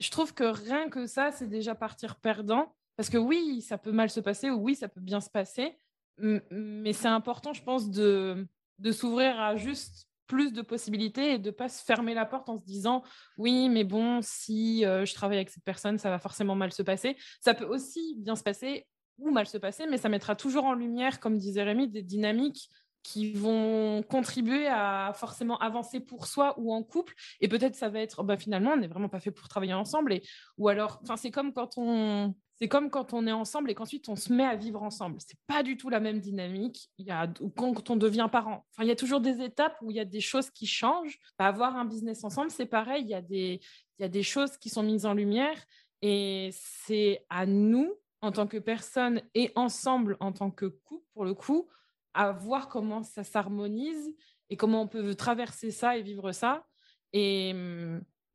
[0.00, 3.92] je trouve que rien que ça, c'est déjà partir perdant, parce que oui, ça peut
[3.92, 5.78] mal se passer, ou oui, ça peut bien se passer,
[6.18, 8.46] mais c'est important, je pense, de,
[8.78, 12.58] de s'ouvrir à juste plus de possibilités et de pas se fermer la porte en
[12.58, 13.04] se disant
[13.38, 16.82] oui mais bon si euh, je travaille avec cette personne ça va forcément mal se
[16.82, 20.64] passer ça peut aussi bien se passer ou mal se passer, mais ça mettra toujours
[20.64, 22.68] en lumière, comme disait Rémi, des dynamiques
[23.06, 27.14] qui vont contribuer à forcément avancer pour soi ou en couple.
[27.40, 30.12] Et peut-être ça va être, bah, finalement, on n'est vraiment pas fait pour travailler ensemble.
[30.12, 30.22] Et,
[30.58, 32.34] ou alors, c'est comme quand on...
[32.58, 35.18] C'est comme quand on est ensemble et qu'ensuite on se met à vivre ensemble.
[35.20, 36.88] C'est pas du tout la même dynamique.
[36.96, 38.64] Il y a quand on devient parent.
[38.70, 41.18] Enfin, il y a toujours des étapes où il y a des choses qui changent.
[41.38, 43.02] Bah, avoir un business ensemble, c'est pareil.
[43.02, 43.60] Il y a des,
[43.98, 45.62] il y a des choses qui sont mises en lumière
[46.00, 51.24] et c'est à nous en tant que personne et ensemble en tant que couple, pour
[51.24, 51.68] le coup,
[52.14, 54.14] à voir comment ça s'harmonise
[54.50, 56.66] et comment on peut traverser ça et vivre ça.
[57.12, 57.50] Et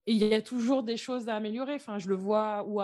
[0.05, 1.75] il y a toujours des choses à améliorer.
[1.75, 2.81] Enfin, je le vois ou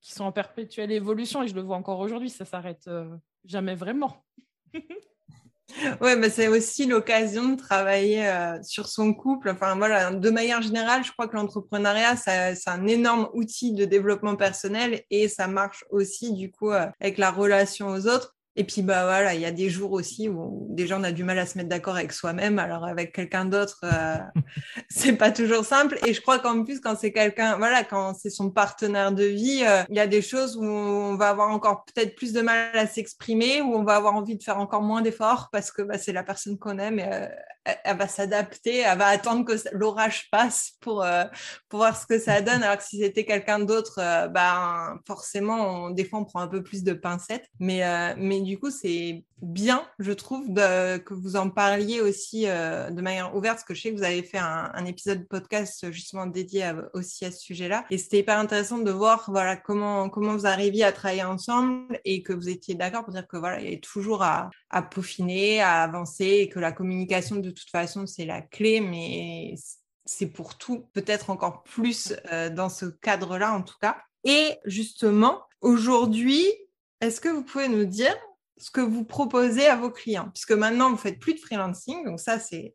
[0.00, 2.30] qui sont en perpétuelle évolution et je le vois encore aujourd'hui.
[2.30, 4.24] Ça s'arrête euh, jamais vraiment.
[6.00, 9.50] Oui, mais c'est aussi l'occasion de travailler euh, sur son couple.
[9.50, 14.36] Enfin, voilà, de manière générale, je crois que l'entrepreneuriat, c'est un énorme outil de développement
[14.36, 18.36] personnel et ça marche aussi, du coup, euh, avec la relation aux autres.
[18.60, 21.24] Et puis, bah voilà, il y a des jours aussi où déjà on a du
[21.24, 22.58] mal à se mettre d'accord avec soi-même.
[22.58, 24.18] Alors, avec quelqu'un d'autre, euh,
[24.90, 25.98] c'est pas toujours simple.
[26.06, 29.64] Et je crois qu'en plus, quand c'est quelqu'un, voilà, quand c'est son partenaire de vie,
[29.66, 32.76] euh, il y a des choses où on va avoir encore peut-être plus de mal
[32.76, 35.96] à s'exprimer, où on va avoir envie de faire encore moins d'efforts parce que bah,
[35.96, 37.28] c'est la personne qu'on aime et euh,
[37.84, 41.06] elle, va s'adapter, elle va attendre que l'orage passe pour,
[41.68, 42.62] pour voir ce que ça donne.
[42.62, 43.96] Alors que si c'était quelqu'un d'autre,
[44.28, 47.46] bah, forcément, des fois, on prend un peu plus de pincettes.
[47.58, 47.84] Mais,
[48.58, 53.64] coup, c'est bien, je trouve, que vous en parliez aussi euh, de manière ouverte, parce
[53.64, 57.40] que je sais que vous avez fait un, épisode podcast justement dédié aussi à ce
[57.40, 57.84] sujet-là.
[57.90, 62.22] Et c'était hyper intéressant de voir voilà, comment, comment vous arriviez à travailler ensemble et
[62.22, 64.50] que vous étiez d'accord pour dire que voilà, il y avait toujours à,
[64.90, 69.54] peaufiner, à avancer et que la communication, de toute façon, c'est la clé, mais
[70.04, 73.96] c'est pour tout, peut-être encore plus euh, dans ce cadre-là en tout cas.
[74.24, 76.44] Et justement, aujourd'hui,
[77.00, 78.14] est-ce que vous pouvez nous dire
[78.60, 82.20] ce que vous proposez à vos clients, puisque maintenant vous faites plus de freelancing, donc
[82.20, 82.74] ça c'est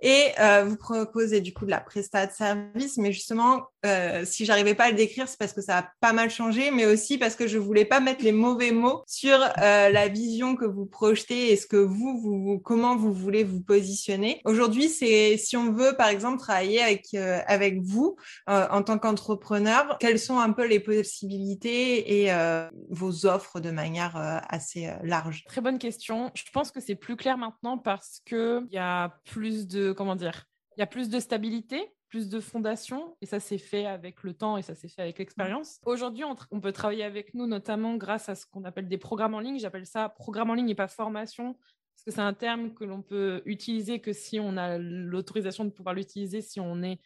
[0.00, 4.44] Et euh, vous proposez du coup de la prestat de service, mais justement, euh, si
[4.44, 7.18] j'arrivais pas à le décrire, c'est parce que ça a pas mal changé, mais aussi
[7.18, 10.86] parce que je voulais pas mettre les mauvais mots sur euh, la vision que vous
[10.86, 14.40] projetez et ce que vous, vous comment vous voulez vous positionner.
[14.44, 18.16] Aujourd'hui, c'est si on veut par exemple travailler avec avec vous
[18.46, 22.32] en tant qu'entrepreneur, quelles sont un peu les possibilités et
[22.90, 24.16] vos offres de manière
[24.48, 25.44] assez large?
[25.46, 26.30] Très bonne question.
[26.34, 29.92] Je pense que c'est plus clair maintenant parce que il y a plus plus de,
[29.92, 30.44] comment dire,
[30.76, 34.34] il y a plus de stabilité, plus de fondation, et ça s'est fait avec le
[34.34, 35.78] temps et ça s'est fait avec l'expérience.
[35.84, 39.40] Aujourd'hui, on, peut travailler avec nous notamment grâce à ce qu'on appelle des programmes en
[39.40, 39.60] ligne.
[39.60, 43.02] J'appelle ça programme en ligne et pas formation, parce que c'est un terme que l'on
[43.02, 46.98] peut utiliser que si on a l'autorisation de pouvoir l'utiliser, si on est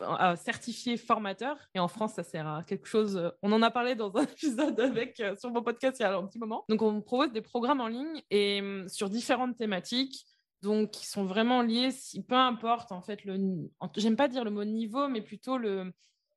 [0.00, 1.58] euh, certifié formateur.
[1.74, 3.30] Et en France, ça sert à quelque chose.
[3.42, 6.16] On en a parlé dans un épisode avec euh, sur mon podcast il y a
[6.16, 6.64] un petit moment.
[6.70, 10.24] Donc, on propose des programmes en ligne et hum, sur différentes thématiques
[10.64, 14.50] donc qui sont vraiment liés, si, peu importe en fait, le, j'aime pas dire le
[14.50, 15.92] mot niveau, mais plutôt le,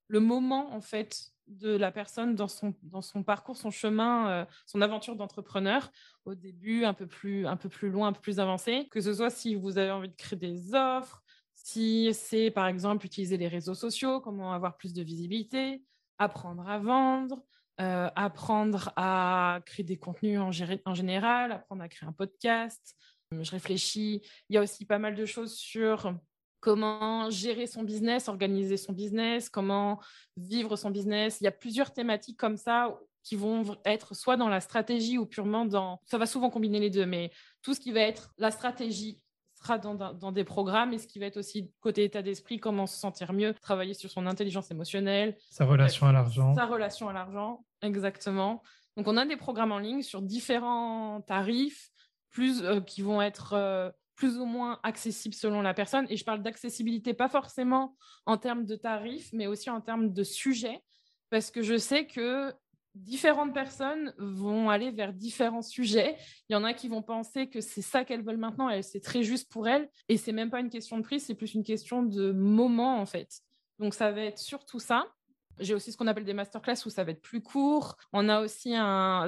[0.07, 4.45] le moment en fait de la personne dans son, dans son parcours, son chemin, euh,
[4.65, 5.89] son aventure d'entrepreneur,
[6.25, 9.13] au début un peu, plus, un peu plus loin, un peu plus avancé, que ce
[9.13, 13.47] soit si vous avez envie de créer des offres, si c'est par exemple utiliser les
[13.47, 15.81] réseaux sociaux, comment avoir plus de visibilité,
[16.17, 17.41] apprendre à vendre,
[17.79, 20.49] euh, apprendre à créer des contenus en,
[20.85, 22.97] en général, apprendre à créer un podcast,
[23.31, 24.21] je réfléchis.
[24.49, 26.13] Il y a aussi pas mal de choses sur
[26.59, 29.99] comment gérer son business, organiser son business, comment
[30.37, 31.39] vivre son business.
[31.41, 35.25] Il y a plusieurs thématiques comme ça qui vont être soit dans la stratégie ou
[35.25, 35.99] purement dans...
[36.05, 39.21] Ça va souvent combiner les deux, mais tout ce qui va être la stratégie
[39.55, 42.85] sera dans, dans, des programmes et ce qui va être aussi côté état d'esprit, comment
[42.85, 45.35] se sentir mieux, travailler sur son intelligence émotionnelle.
[45.49, 46.55] Sa relation à l'argent.
[46.55, 48.61] Sa relation à l'argent, exactement.
[48.95, 51.91] Donc on a des programmes en ligne sur différents tarifs
[52.31, 56.07] plus euh, qui vont être euh, plus ou moins accessibles selon la personne.
[56.09, 60.23] Et je parle d'accessibilité pas forcément en termes de tarifs, mais aussi en termes de
[60.23, 60.81] sujets,
[61.29, 62.53] parce que je sais que
[62.95, 66.17] différentes personnes vont aller vers différents sujets.
[66.49, 69.23] Il y en a qui vont penser que c'est ça qu'elles veulent maintenant c'est très
[69.23, 69.89] juste pour elles.
[70.09, 73.05] Et c'est même pas une question de prix, c'est plus une question de moment en
[73.05, 73.29] fait.
[73.79, 75.05] Donc ça va être surtout ça.
[75.59, 77.97] J'ai aussi ce qu'on appelle des masterclass où ça va être plus court.
[78.13, 78.73] On a aussi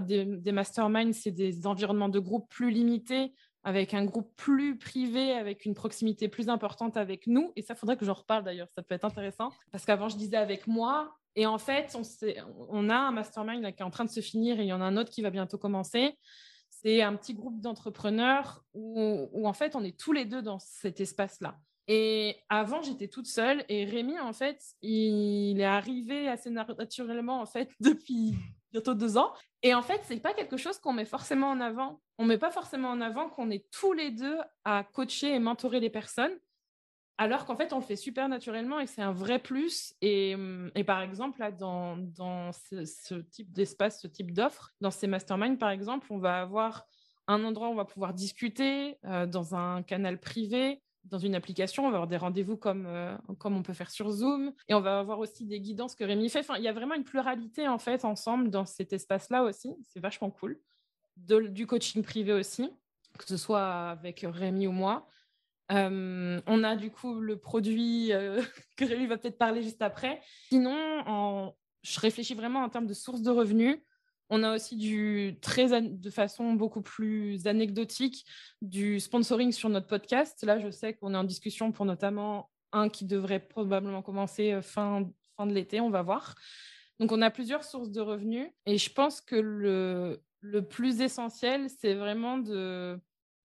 [0.06, 5.66] des, masterminds, c'est des environnements de groupe plus limités, avec un groupe plus privé, avec
[5.66, 7.52] une proximité plus importante avec nous.
[7.56, 9.52] Et ça, faudrait que j'en reparle d'ailleurs, ça peut être intéressant.
[9.72, 11.98] Parce qu'avant, je disais avec moi, et en fait,
[12.70, 14.82] on, a un mastermind qui est en train de se finir et il y en
[14.82, 16.18] a un autre qui va bientôt commencer.
[16.70, 21.00] C'est un petit groupe d'entrepreneurs où, en fait, on est tous les deux dans cet
[21.02, 21.58] espace-là.
[21.92, 23.66] Et avant, j'étais toute seule.
[23.68, 28.36] Et Rémi, en fait, il est arrivé assez naturellement, en fait, depuis
[28.72, 29.34] bientôt deux ans.
[29.64, 32.00] Et en fait, c'est pas quelque chose qu'on met forcément en avant.
[32.20, 35.80] On met pas forcément en avant qu'on est tous les deux à coacher et mentorer
[35.80, 36.38] les personnes.
[37.18, 39.96] Alors qu'en fait, on le fait super naturellement et c'est un vrai plus.
[40.02, 40.36] Et,
[40.76, 45.58] et par exemple, là, dans, dans ce, type d'espace, ce type d'offre, dans ces masterminds,
[45.58, 46.86] par exemple, on va avoir
[47.28, 51.86] un endroit où on va pouvoir discuter euh, dans un canal privé dans une application,
[51.86, 54.82] on va avoir des rendez-vous comme, euh, comme on peut faire sur Zoom, et on
[54.82, 56.40] va avoir aussi des guidances que Rémi fait.
[56.40, 59.74] Enfin, il y a vraiment une pluralité en fait ensemble dans cet espace-là aussi.
[59.88, 60.60] C'est vachement cool.
[61.18, 62.70] du coaching privé aussi,
[63.18, 65.08] que ce soit avec Rémi ou moi.
[65.72, 68.42] Euh, on a du coup le produit euh,
[68.78, 70.22] que Rémi va peut-être parler juste après.
[70.50, 73.78] Sinon, je réfléchis vraiment en termes de sources de revenus.
[74.30, 78.26] On a aussi du très de façon beaucoup plus anecdotique
[78.62, 80.44] du sponsoring sur notre podcast.
[80.44, 84.62] Là, je sais qu'on est en discussion pour notamment un qui devrait probablement commencer euh,
[84.62, 86.36] fin, fin de l'été, on va voir.
[87.00, 91.70] Donc, on a plusieurs sources de revenus et je pense que le, le plus essentiel,
[91.70, 92.38] c'est vraiment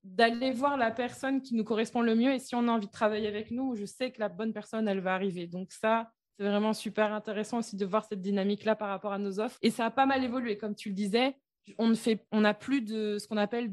[0.02, 2.32] d'aller voir la personne qui nous correspond le mieux.
[2.32, 4.88] Et si on a envie de travailler avec nous, je sais que la bonne personne,
[4.88, 5.46] elle va arriver.
[5.46, 9.38] Donc ça, c'est vraiment super intéressant aussi de voir cette dynamique-là par rapport à nos
[9.38, 9.58] offres.
[9.62, 11.36] Et ça a pas mal évolué, comme tu le disais.
[11.78, 13.72] On ne fait, on n'a plus de ce qu'on appelle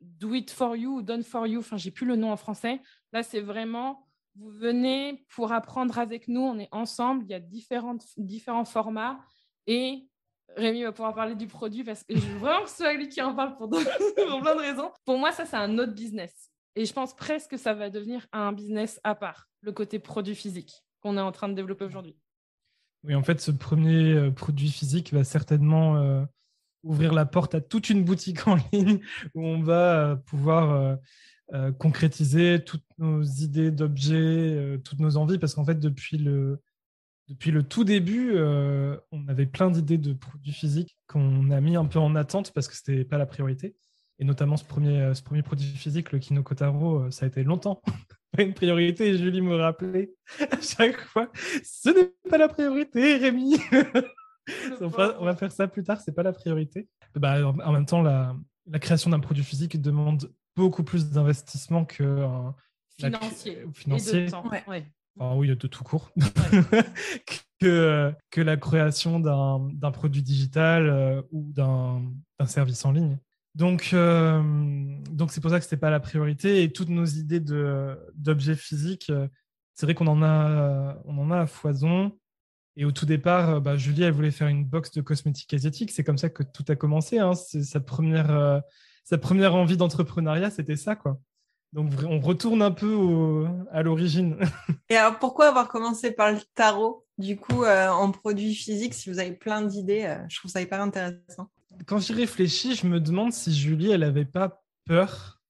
[0.00, 1.58] do it for you ou done for you.
[1.58, 2.80] Enfin, j'ai plus le nom en français.
[3.12, 6.40] Là, c'est vraiment, vous venez pour apprendre avec nous.
[6.40, 7.24] On est ensemble.
[7.24, 9.18] Il y a différents formats
[9.66, 10.08] et
[10.56, 13.08] Rémi va pouvoir parler du produit parce que je veux vraiment que ce soit lui
[13.08, 14.90] qui en parle pour plein de raisons.
[15.04, 16.50] Pour moi, ça, c'est un autre business.
[16.76, 20.34] Et je pense presque que ça va devenir un business à part, le côté produit
[20.34, 22.16] physique qu'on est en train de développer aujourd'hui.
[23.04, 26.24] Oui, en fait, ce premier euh, produit physique va certainement euh,
[26.82, 28.98] ouvrir la porte à toute une boutique en ligne
[29.34, 30.98] où on va euh, pouvoir
[31.78, 36.60] concrétiser toutes nos idées d'objets, toutes nos envies, parce qu'en fait, depuis le,
[37.28, 41.84] depuis le tout début, on avait plein d'idées de produits physiques qu'on a mis un
[41.84, 43.76] peu en attente parce que ce n'était pas la priorité.
[44.18, 47.80] Et notamment ce premier, ce premier produit physique, le Kinokotaro, ça a été longtemps
[48.36, 49.08] pas une priorité.
[49.08, 50.12] Et Julie me rappelait
[50.50, 51.30] à chaque fois,
[51.64, 53.56] ce n'est pas la priorité, Rémi.
[54.80, 56.88] on, va, faire ça plus tard, c'est pas la priorité.
[57.14, 58.36] Bah, en même temps, la,
[58.80, 62.26] création d'un produit physique demande beaucoup plus d'investissement que
[62.98, 63.64] financier.
[63.74, 64.28] financier.
[65.16, 66.12] oui, de tout court,
[67.60, 73.18] que, que la création d'un produit digital euh, ou d'un service en ligne.
[73.56, 74.40] Donc, euh,
[75.10, 76.62] donc c'est pour ça que ce n'était pas la priorité.
[76.62, 79.26] Et toutes nos idées d'objets physiques, euh,
[79.74, 82.16] c'est vrai qu'on en, a, on en a à foison.
[82.76, 85.90] Et au tout départ, bah, Julie, elle voulait faire une box de cosmétiques asiatiques.
[85.90, 87.18] C'est comme ça que tout a commencé.
[87.18, 87.32] Hein.
[87.34, 88.62] Sa, première,
[89.04, 90.94] sa première envie d'entrepreneuriat, c'était ça.
[90.94, 91.18] quoi.
[91.72, 94.38] Donc on retourne un peu à l'origine.
[94.88, 99.10] Et alors pourquoi avoir commencé par le tarot Du coup, euh, en produit physique, si
[99.10, 101.50] vous avez plein d'idées, euh, je trouve ça hyper intéressant.
[101.86, 105.40] Quand j'y réfléchis, je me demande si Julie, elle n'avait pas peur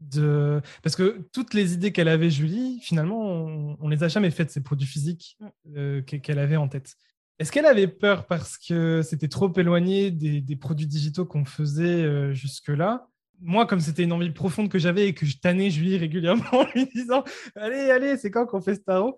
[0.00, 0.60] de...
[0.82, 4.50] Parce que toutes les idées qu'elle avait, Julie, finalement, on, ne les a jamais faites,
[4.50, 5.48] ces produits physiques mm.
[5.76, 6.94] euh, qu'elle avait en tête.
[7.38, 12.32] Est-ce qu'elle avait peur parce que c'était trop éloigné des, des produits digitaux qu'on faisait
[12.32, 13.08] jusque-là?
[13.40, 16.66] Moi, comme c'était une envie profonde que j'avais et que je tannais Julie régulièrement en
[16.74, 17.24] lui disant
[17.56, 19.16] Allez, allez, c'est quand qu'on fait ce tarot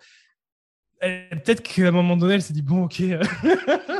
[1.00, 3.00] Peut-être qu'à un moment donné, elle s'est dit Bon, ok.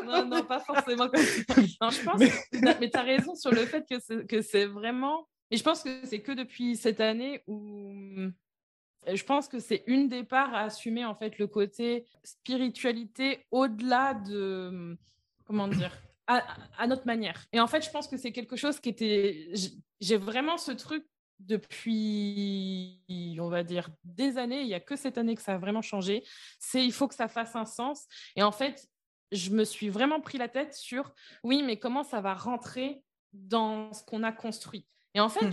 [0.05, 1.07] non, non, pas forcément.
[1.81, 2.21] Non, je pense,
[2.53, 3.87] mais, tu as raison sur le fait
[4.27, 5.29] que c'est vraiment.
[5.51, 7.93] Et je pense que c'est que depuis cette année où
[9.15, 14.15] je pense que c'est une des parts à assumer en fait le côté spiritualité au-delà
[14.15, 14.97] de
[15.45, 15.93] comment dire
[16.27, 17.47] à, notre manière.
[17.53, 19.53] Et en fait, je pense que c'est quelque chose qui était.
[20.01, 21.05] J'ai vraiment ce truc
[21.41, 23.03] depuis,
[23.41, 24.61] on va dire, des années.
[24.61, 26.25] Il n'y a que cette année que ça a vraiment changé.
[26.59, 28.07] C'est il faut que ça fasse un sens.
[28.37, 28.87] Et en fait,
[29.33, 33.93] je me suis vraiment pris la tête sur oui, mais comment ça va rentrer dans
[33.93, 34.87] ce qu'on a construit?
[35.15, 35.53] Et en fait, hmm.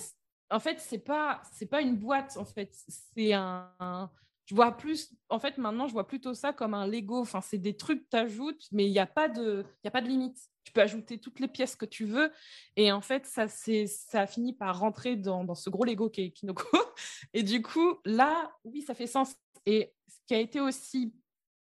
[0.52, 2.38] en fait, c'est pas c'est pas une boîte.
[2.38, 2.72] En fait,
[3.16, 4.10] c'est un
[4.46, 7.20] je vois plus, en fait, maintenant, je vois plutôt ça comme un Lego.
[7.20, 9.92] Enfin, c'est des trucs que tu ajoutes, mais il n'y a, pas de, y a
[9.92, 10.38] pas de limite.
[10.66, 12.32] Tu peux ajouter toutes les pièces que tu veux.
[12.76, 16.22] Et en fait, ça, ça a fini par rentrer dans, dans ce gros Lego qui
[16.22, 16.78] est Kinoko.
[17.34, 19.36] Et du coup, là, oui, ça fait sens.
[19.66, 21.14] Et ce qui a été aussi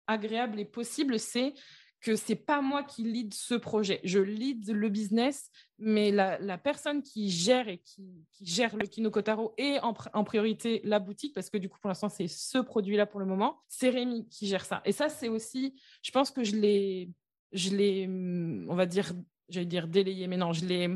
[0.07, 1.53] agréable et possible, c'est
[2.01, 4.01] que c'est pas moi qui lead ce projet.
[4.03, 9.77] Je lead le business, mais la, personne qui gère et qui, gère le Kinokotaro et
[9.81, 13.25] en, priorité la boutique, parce que du coup, pour l'instant, c'est ce produit-là pour le
[13.25, 14.81] moment, c'est Rémi qui gère ça.
[14.83, 17.09] Et ça, c'est aussi, je pense que je l'ai,
[17.51, 19.13] je l'ai, on va dire,
[19.49, 20.89] j'allais dire délayé, mais non, je l'ai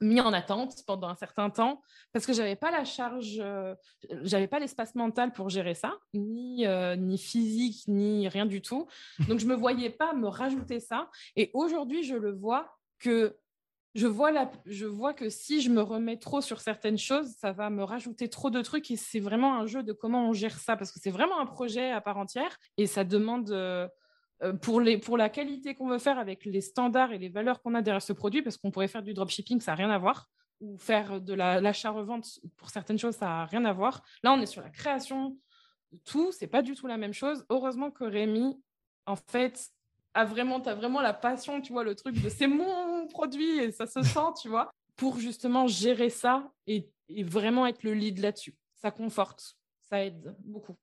[0.00, 3.74] mis en attente pendant un certain temps parce que j'avais pas la charge, euh,
[4.22, 8.86] j'avais pas l'espace mental pour gérer ça, ni, euh, ni physique, ni rien du tout.
[9.28, 11.10] Donc je me voyais pas me rajouter ça.
[11.36, 13.36] Et aujourd'hui, je le vois que
[13.94, 17.52] je vois, la, je vois que si je me remets trop sur certaines choses, ça
[17.52, 20.58] va me rajouter trop de trucs et c'est vraiment un jeu de comment on gère
[20.58, 23.88] ça parce que c'est vraiment un projet à part entière et ça demande euh,
[24.60, 27.74] pour, les, pour la qualité qu'on veut faire avec les standards et les valeurs qu'on
[27.74, 30.28] a derrière ce produit, parce qu'on pourrait faire du dropshipping, ça n'a rien à voir,
[30.60, 34.02] ou faire de l'achat-revente pour certaines choses, ça n'a rien à voir.
[34.22, 35.38] Là, on est sur la création
[35.92, 37.44] de tout, c'est pas du tout la même chose.
[37.50, 38.60] Heureusement que Rémi,
[39.06, 39.70] en fait,
[40.14, 43.70] a vraiment, as vraiment la passion, tu vois, le truc de c'est mon produit et
[43.70, 48.18] ça se sent, tu vois, pour justement gérer ça et, et vraiment être le lead
[48.18, 48.54] là-dessus.
[48.74, 50.76] Ça conforte, ça aide beaucoup.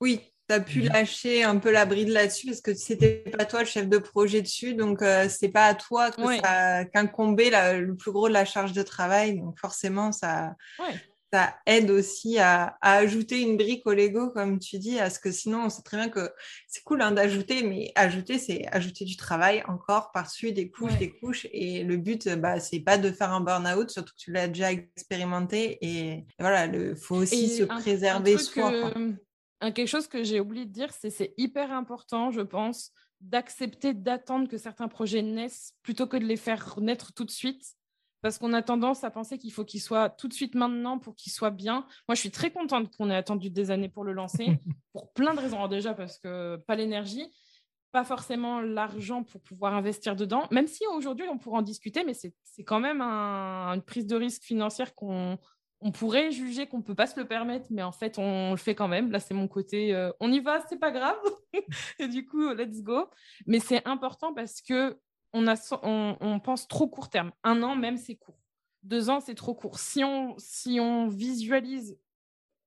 [0.00, 0.20] Oui,
[0.50, 3.66] tu as pu lâcher un peu la bride là-dessus parce que c'était pas toi le
[3.66, 6.10] chef de projet dessus, donc euh, c'est pas à toi
[6.42, 10.54] ça qu'incombait le plus gros de la charge de travail, donc forcément ça.
[11.32, 15.30] ça aide aussi à, ajouter une brique au Lego, comme tu dis, à ce que
[15.30, 16.32] sinon, on sait très bien que
[16.66, 21.12] c'est cool hein, d'ajouter, mais ajouter, c'est ajouter du travail encore par-dessus des couches, des
[21.12, 21.46] couches.
[21.52, 24.72] Et le but, bah, c'est pas de faire un burn-out, surtout que tu l'as déjà
[24.72, 25.78] expérimenté.
[25.82, 28.92] Et, voilà, il faut aussi se préserver soi.
[29.60, 34.48] Quelque chose que j'ai oublié de dire, c'est c'est hyper important, je pense, d'accepter d'attendre
[34.48, 37.76] que certains projets naissent plutôt que de les faire naître tout de suite
[38.22, 41.16] parce qu'on a tendance à penser qu'il faut qu'il soit tout de suite maintenant pour
[41.16, 41.86] qu'il soit bien.
[42.08, 44.46] Moi, je suis très contente qu'on ait attendu des années pour le lancer,
[44.92, 45.66] pour plein de raisons.
[45.68, 47.26] déjà, parce que pas l'énergie,
[47.92, 52.14] pas forcément l'argent pour pouvoir investir dedans, même si aujourd'hui, on pourrait en discuter, mais
[52.14, 55.38] c'est quand même une prise de risque financière qu'on
[55.82, 58.56] on pourrait juger qu'on ne peut pas se le permettre, mais en fait, on le
[58.56, 59.10] fait quand même.
[59.10, 61.16] Là, c'est mon côté, euh, on y va, c'est pas grave.
[61.98, 63.08] Et du coup, let's go.
[63.46, 64.98] Mais c'est important parce que
[65.32, 67.32] on, pense trop court terme.
[67.44, 68.38] Un an, même, c'est court.
[68.82, 69.78] Deux ans, c'est trop court.
[69.78, 71.98] Si on, si on visualise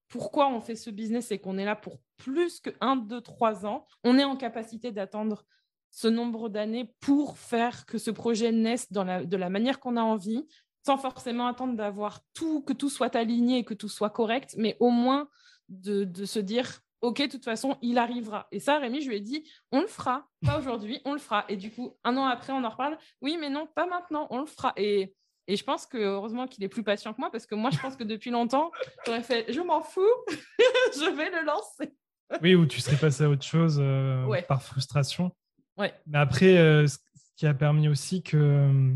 [0.07, 3.65] pourquoi on fait ce business et qu'on est là pour plus que un, deux, trois
[3.65, 5.45] ans, on est en capacité d'attendre
[5.89, 10.47] ce nombre d'années pour faire que ce projet naisse de la manière qu'on a envie,
[10.85, 14.89] sans forcément attendre d'avoir tout, que tout soit aligné, que tout soit correct, mais au
[14.89, 15.27] moins
[15.69, 18.47] de se dire ok, de toute façon, il arrivera.
[18.51, 21.43] Et ça, Rémi, je lui ai dit, on le fera, pas aujourd'hui, on le fera.
[21.49, 24.39] Et du coup, un an après, on en reparle, oui, mais non, pas maintenant, on
[24.39, 24.73] le fera.
[24.77, 25.13] Et,
[25.47, 27.79] et je pense que heureusement qu'il est plus patient que moi, parce que moi, je
[27.79, 28.71] pense que depuis longtemps,
[29.05, 30.01] j'aurais fait, je m'en fous,
[30.95, 31.93] je vais le lancer.
[32.41, 35.29] oui, ou tu serais passé à autre chose euh, par frustration.
[35.77, 35.93] Ouais.
[36.07, 36.97] Mais après, euh, ce
[37.35, 38.95] qui a permis aussi que euh,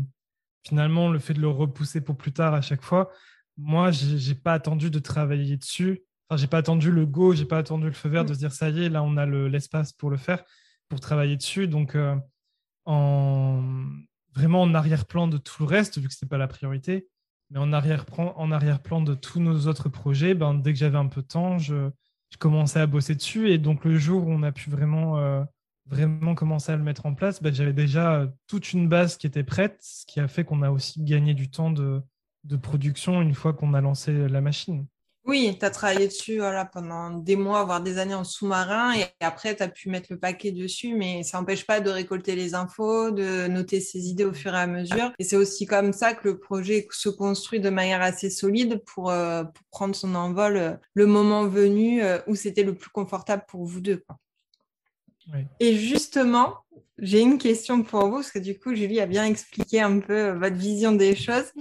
[0.68, 3.10] finalement, le fait de le repousser pour plus tard à chaque fois,
[3.56, 6.02] moi, j'ai pas attendu de travailler dessus
[6.36, 8.68] j'ai pas attendu le go, j'ai pas attendu le feu vert de se dire ça
[8.68, 10.44] y est, là on a l'espace pour le faire,
[10.88, 11.68] pour travailler dessus.
[11.68, 12.16] Donc, euh,
[12.84, 13.62] en,
[14.34, 17.08] vraiment en arrière-plan de tout le reste, vu que ce n'est pas la priorité,
[17.50, 20.98] mais en arrière-plan en arrière -plan de tous nos autres projets, ben, dès que j'avais
[20.98, 21.90] un peu de temps, je,
[22.38, 23.50] commençais à bosser dessus.
[23.50, 25.42] Et donc, le jour où on a pu vraiment, euh,
[25.88, 29.44] vraiment commencer à le mettre en place, ben, j'avais déjà toute une base qui était
[29.44, 32.02] prête, ce qui a fait qu'on a aussi gagné du temps de
[32.62, 34.86] production une fois qu'on a lancé la machine.
[35.28, 39.04] Oui, tu as travaillé dessus voilà, pendant des mois, voire des années en sous-marin, et
[39.20, 42.54] après, tu as pu mettre le paquet dessus, mais ça n'empêche pas de récolter les
[42.54, 45.12] infos, de noter ses idées au fur et à mesure.
[45.18, 49.10] Et c'est aussi comme ça que le projet se construit de manière assez solide pour,
[49.10, 53.66] euh, prendre son envol euh, le moment venu euh, où c'était le plus confortable pour
[53.66, 54.02] vous deux.
[55.60, 56.56] Et justement,
[56.98, 60.30] j'ai une question pour vous, parce que du coup, Julie a bien expliqué un peu
[60.30, 61.52] votre vision des choses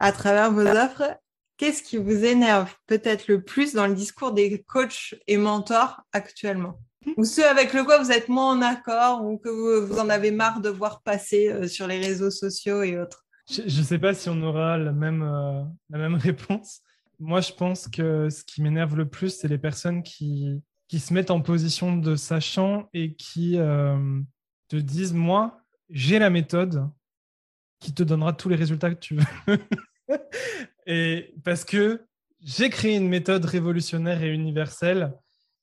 [0.00, 1.18] à travers vos offres.
[1.56, 6.78] Qu'est-ce qui vous énerve peut-être le plus dans le discours des coachs et mentors actuellement?
[7.16, 10.60] Ou ceux avec lesquels vous êtes moins en accord ou que vous, en avez marre
[10.60, 13.24] de voir passer euh, sur les réseaux sociaux et autres?
[13.50, 16.80] Je ne sais pas si on aura la même, euh, la même réponse.
[17.18, 21.12] Moi, je pense que ce qui m'énerve le plus, c'est les personnes qui, qui se
[21.12, 24.20] mettent en position de sachant et qui euh,
[24.68, 26.88] te disent, moi, j'ai la méthode
[27.78, 29.58] qui te donnera tous les résultats que tu veux.
[30.86, 32.04] et parce que
[32.40, 35.12] j'ai créé une méthode révolutionnaire et universelle.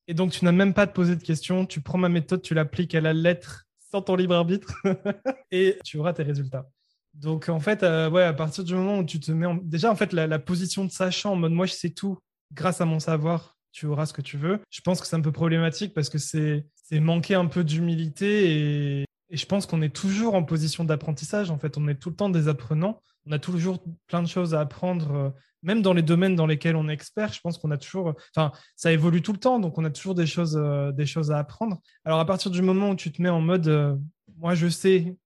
[0.08, 1.66] Et donc, tu n'as même pas à te poser de questions.
[1.66, 4.74] Tu prends ma méthode, tu l'appliques à la lettre sans ton libre arbitre
[5.52, 6.70] et tu auras tes résultats.
[7.14, 9.56] Donc, en fait, euh, ouais, à partir du moment où tu te mets en...
[9.56, 12.20] Déjà, en fait, la, position de sachant en mode moi, je sais tout,
[12.54, 14.60] grâce à mon savoir, tu auras ce que tu veux.
[14.70, 19.06] Je pense que c'est un peu problématique parce que c'est manquer un peu d'humilité et,
[19.32, 21.50] je pense qu'on est toujours en position d'apprentissage.
[21.50, 24.54] En fait, on est tout le temps des apprenants on a toujours plein de choses
[24.54, 25.30] à apprendre, euh,
[25.64, 27.34] même dans les domaines dans lesquels on est expert.
[27.34, 30.16] Je pense qu'on a toujours, enfin, ça évolue tout le temps, donc on a toujours
[30.16, 31.80] des choses, euh, des choses à apprendre.
[32.04, 33.96] Alors à partir du moment où tu te mets en mode, euh,
[34.38, 35.18] moi je sais,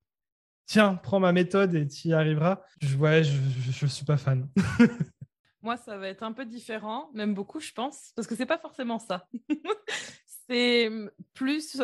[0.65, 2.61] tiens, prends ma méthode et tu y arriveras.
[2.81, 3.37] Je, ouais, je,
[3.71, 4.47] je, suis pas fan.
[5.61, 8.57] moi, ça va être un peu différent, même beaucoup, je pense, parce que c'est pas
[8.57, 9.27] forcément ça.
[10.47, 10.89] c'est
[11.33, 11.81] plus,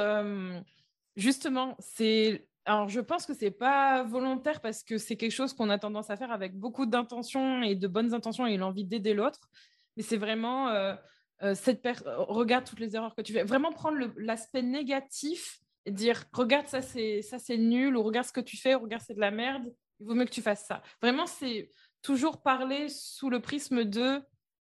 [1.15, 5.69] justement, c'est alors, je pense que c'est pas volontaire parce que c'est quelque chose qu'on
[5.69, 9.49] a tendance à faire avec beaucoup d'intentions et de bonnes intentions et l'envie d'aider l'autre.
[9.95, 10.95] Mais c'est vraiment euh,
[11.43, 13.43] euh, cette regarde toutes les erreurs que tu fais.
[13.43, 18.33] Vraiment prendre l'aspect négatif et dire regarde ça c'est ça c'est nul ou regarde ce
[18.33, 19.71] que tu fais, regarde c'est de la merde.
[19.99, 20.81] Il vaut mieux que tu fasses ça.
[21.01, 21.71] Vraiment, c'est
[22.05, 24.21] toujours parler sous le prisme de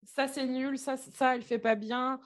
[0.04, 2.20] ça c'est nul, ça ça elle fait pas bien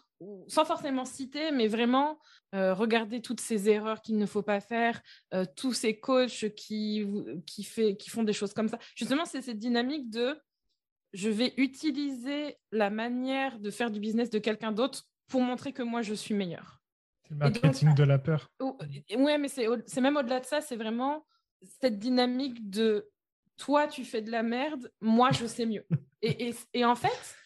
[0.48, 2.18] sans forcément citer, mais vraiment
[2.54, 5.00] euh, regarder toutes ces erreurs qu'il ne faut pas faire,
[5.32, 7.06] euh, tous ces coachs qui,
[7.46, 8.78] qui, fait, qui font des choses comme ça.
[8.94, 10.38] Justement, c'est cette dynamique de
[11.12, 15.82] je vais utiliser la manière de faire du business de quelqu'un d'autre pour montrer que
[15.82, 16.80] moi, je suis meilleur.
[17.24, 18.50] C'est le marketing de la peur.
[18.60, 21.26] Oui, mais c'est même au-delà de ça, c'est vraiment
[21.80, 23.08] cette dynamique de
[23.60, 25.86] toi, tu fais de la merde, moi, je sais mieux.
[26.22, 27.36] et, et, et en fait,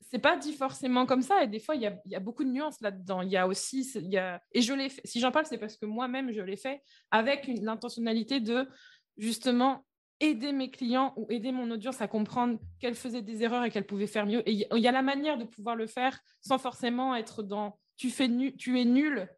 [0.00, 1.42] c'est pas dit forcément comme ça.
[1.42, 3.22] Et des fois, il y a, beaucoup de nuances là-dedans.
[3.22, 5.02] Il y a aussi, il y a, et je l'ai fait.
[5.04, 8.68] Si j'en parle, c'est parce que moi-même, je l'ai fait avec l'intentionnalité de
[9.16, 9.84] justement
[10.20, 13.86] aider mes clients ou aider mon audience à comprendre qu'elle faisait des erreurs et qu'elle
[13.86, 14.48] pouvait faire mieux.
[14.48, 18.10] Et il y a la manière de pouvoir le faire sans forcément être dans tu,
[18.10, 19.28] fais tu es nul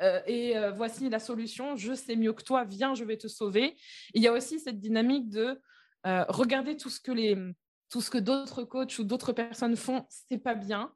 [0.00, 3.28] euh, et euh, voici la solution, je sais mieux que toi, viens, je vais te
[3.28, 3.76] sauver.
[4.14, 5.60] Il y a aussi cette dynamique de
[6.06, 7.36] euh, regarder tout ce que les
[7.90, 10.92] tout ce que d'autres coachs ou d'autres personnes font, c'est pas bien.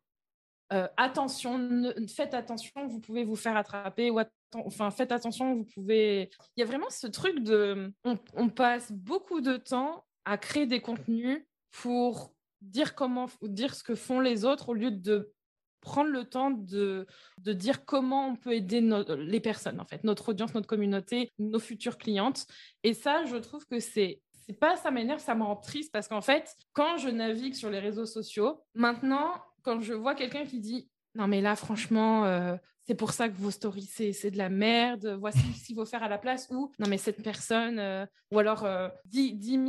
[0.97, 4.21] attention, faites attention, vous pouvez vous faire attraper ou
[4.55, 6.31] enfin faites attention, vous pouvez.
[6.57, 7.93] Il y a vraiment ce truc de,
[8.35, 13.95] on, passe beaucoup de temps à créer des contenus pour dire comment, dire ce que
[13.95, 15.33] font les autres au lieu de
[15.81, 17.07] prendre le temps de,
[17.39, 21.61] de dire comment on peut aider les personnes, en fait, notre audience, notre communauté, nos
[21.61, 22.47] futures clientes.
[22.83, 26.09] Et ça, je trouve que c'est c'est pas ça m'énerve, ça me rend triste parce
[26.09, 29.33] qu'en fait, quand je navigue sur les réseaux sociaux, maintenant,
[29.63, 33.35] quand je vois quelqu'un qui dit non mais là franchement euh, c'est pour ça que
[33.35, 36.71] vos stories c'est de la merde voici ce qu'il faut faire à la place ou
[36.79, 38.67] non mais cette personne euh, ou alors
[39.07, 39.63] 10, 10 000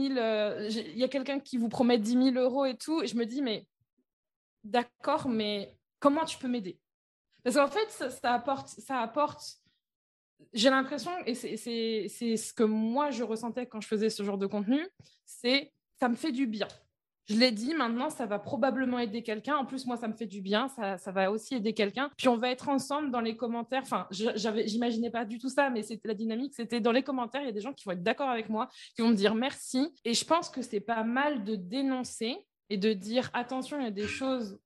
[0.70, 3.26] il y a quelqu'un qui vous promet 10 000 euros et tout et je me
[3.26, 3.66] dis mais
[4.64, 6.80] d'accord mais comment tu peux m'aider?
[7.44, 9.42] Parce qu'en fait, ça, apporte, ça apporte.
[10.54, 14.48] J'ai l'impression, et c'est ce que moi je ressentais quand je faisais ce genre de
[14.48, 14.86] contenu,
[15.26, 16.68] c'est ça me fait du bien.
[17.30, 19.56] Je l'ai dit, maintenant, ça va probablement aider quelqu'un.
[19.56, 22.10] En plus, moi, ça me fait du bien, ça, ça va aussi aider quelqu'un.
[22.18, 23.84] Puis on va être ensemble dans les commentaires.
[23.84, 26.56] Enfin, j'imaginais pas du tout ça, mais c'était la dynamique.
[26.56, 28.68] C'était dans les commentaires, il y a des gens qui vont être d'accord avec moi,
[28.96, 29.94] qui vont me dire merci.
[30.06, 32.36] Et je pense que c'est pas mal de dénoncer
[32.72, 34.60] et de dire attention, il y a des choses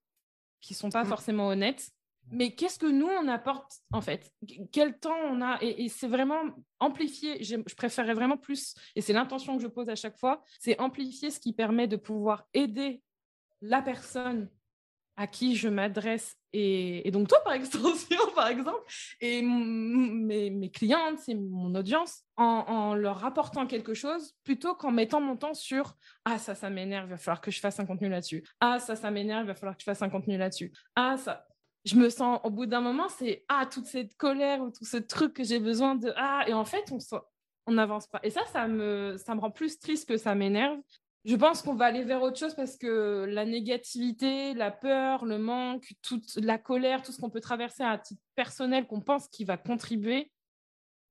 [0.61, 1.07] qui sont pas mm.
[1.07, 1.91] forcément honnêtes.
[2.31, 4.31] Mais qu'est-ce que nous, on apporte, en fait?
[4.71, 5.57] Quel temps on a?
[5.61, 6.41] Et, c'est vraiment
[6.79, 10.43] amplifier, je, je préférerais vraiment plus, et c'est l'intention que je pose à chaque fois,
[10.59, 13.01] c'est amplifier ce qui permet de pouvoir aider
[13.61, 14.49] la personne
[15.15, 18.81] à qui je m'adresse et, donc toi par extension par exemple
[19.21, 25.37] et mes, clientes et mon audience en, leur apportant quelque chose plutôt qu'en mettant mon
[25.37, 25.95] temps sur
[26.25, 28.43] ah ça ça m'énerve il va falloir que je fasse un contenu là-dessus.
[28.59, 30.71] Ah ça ça m'énerve il va falloir que je fasse un contenu là-dessus.
[30.95, 31.45] Ah ça
[31.85, 34.97] je me sens au bout d'un moment c'est ah toute cette colère ou tout ce
[34.97, 36.91] truc que j'ai besoin de ah et en fait
[37.65, 40.79] on n'avance pas et ça ça me ça me rend plus triste que ça m'énerve
[41.25, 45.37] je pense qu'on va aller vers autre chose parce que la négativité, la peur, le
[45.37, 49.45] manque, toute la colère, tout ce qu'on peut traverser à titre personnel qu'on pense qui
[49.45, 50.29] va contribuer,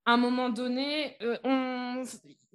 [0.04, 2.04] à un moment donné, euh,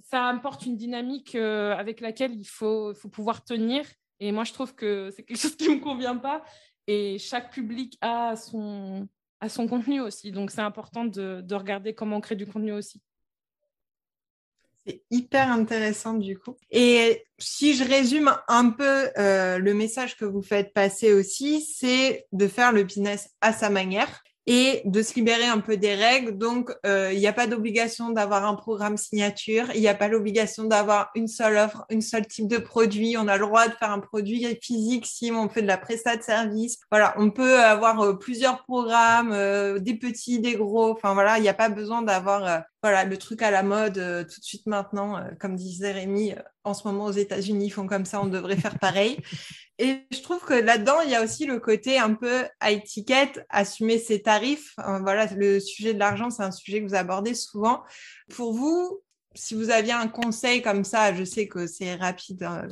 [0.04, 3.86] ça apporte une dynamique euh, avec laquelle il faut, pouvoir tenir.
[4.20, 6.44] Et moi, je trouve que c'est quelque chose qui ne me convient pas.
[6.88, 9.08] Et chaque public a son,
[9.48, 10.32] son contenu aussi.
[10.32, 13.02] Donc, c'est important de, de regarder comment on crée du contenu aussi.
[14.86, 16.56] C'est hyper intéressant du coup.
[16.72, 22.26] Et si je résume un peu euh, le message que vous faites passer aussi, c'est
[22.32, 26.38] de faire le business à sa manière et de se libérer un peu des règles.
[26.38, 30.08] Donc, euh, il n'y a pas d'obligation d'avoir un programme signature, il n'y a pas
[30.08, 33.18] l'obligation d'avoir une seule offre, une seule type de produit.
[33.18, 36.16] On a le droit de faire un produit physique si on fait de la prestat
[36.16, 36.80] de service.
[36.90, 40.92] Voilà, on peut avoir euh, plusieurs programmes, euh, des petits, des gros.
[40.92, 44.40] Enfin voilà, il n'y a pas besoin d'avoir voilà le truc à la mode tout
[44.40, 46.34] de suite maintenant, comme disait Rémi.
[46.64, 49.18] en ce moment aux États-Unis, ils font comme ça, on devrait faire pareil.
[49.80, 53.46] Et je trouve que là-dedans, il y a aussi le côté un peu à étiquette,
[53.50, 54.74] assumer ses tarifs.
[54.78, 57.84] Voilà, le sujet de l'argent, c'est un sujet que vous abordez souvent.
[58.30, 59.04] Pour vous,
[59.38, 62.68] si vous aviez un conseil comme ça, je sais que c'est rapide euh,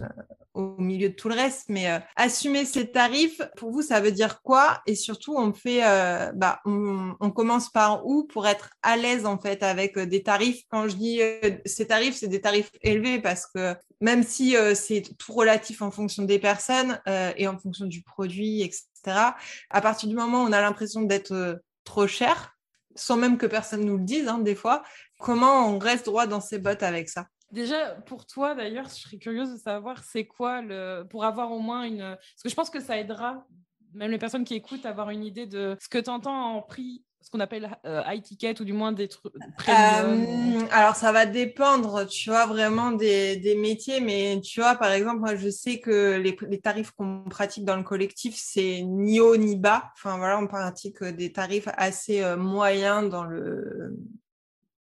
[0.53, 4.11] au milieu de tout le reste, mais euh, assumer ses tarifs, pour vous, ça veut
[4.11, 4.81] dire quoi?
[4.87, 9.37] Et surtout, on fait, euh, bah, on, commence par où pour être à l'aise en
[9.37, 10.63] fait avec des tarifs?
[10.69, 11.19] Quand je dis
[11.65, 16.23] ces tarifs, c'est des tarifs élevés parce que même si c'est tout relatif en fonction
[16.23, 17.01] des personnes
[17.35, 19.35] et en fonction du produit, etc.
[19.69, 22.55] À partir du moment où on a l'impression d'être trop cher,
[22.95, 24.83] sans même que personne nous le dise, hein, des fois,
[25.19, 27.27] Comment on reste droit dans ses bottes avec ça?
[27.51, 31.03] Déjà, pour toi, d'ailleurs, je serais curieuse de savoir c'est quoi le.
[31.09, 31.99] pour avoir au moins une.
[31.99, 33.45] Parce que je pense que ça aidera
[33.93, 36.61] même les personnes qui écoutent à avoir une idée de ce que tu entends en
[36.61, 39.33] prix ce qu'on appelle euh, high ticket ou du moins des trucs
[39.67, 44.91] euh, alors ça va dépendre, tu vois, vraiment des, des, métiers, mais tu vois, par
[44.91, 49.19] exemple, moi je sais que les, les tarifs qu'on pratique dans le collectif, c'est ni
[49.19, 49.91] haut ni bas.
[49.95, 53.97] Enfin voilà, on pratique des tarifs assez euh, moyens dans le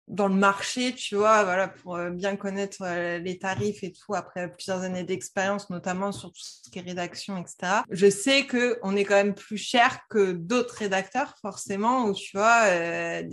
[0.08, 4.14] dans le marché, tu vois, voilà, pour euh, bien connaître euh, les tarifs et tout,
[4.14, 7.82] après plusieurs années d'expérience, notamment sur tout ce qui est rédaction, etc.
[7.90, 12.38] Je sais que on est quand même plus cher que d'autres rédacteurs, forcément, ou tu
[12.38, 13.24] vois, euh,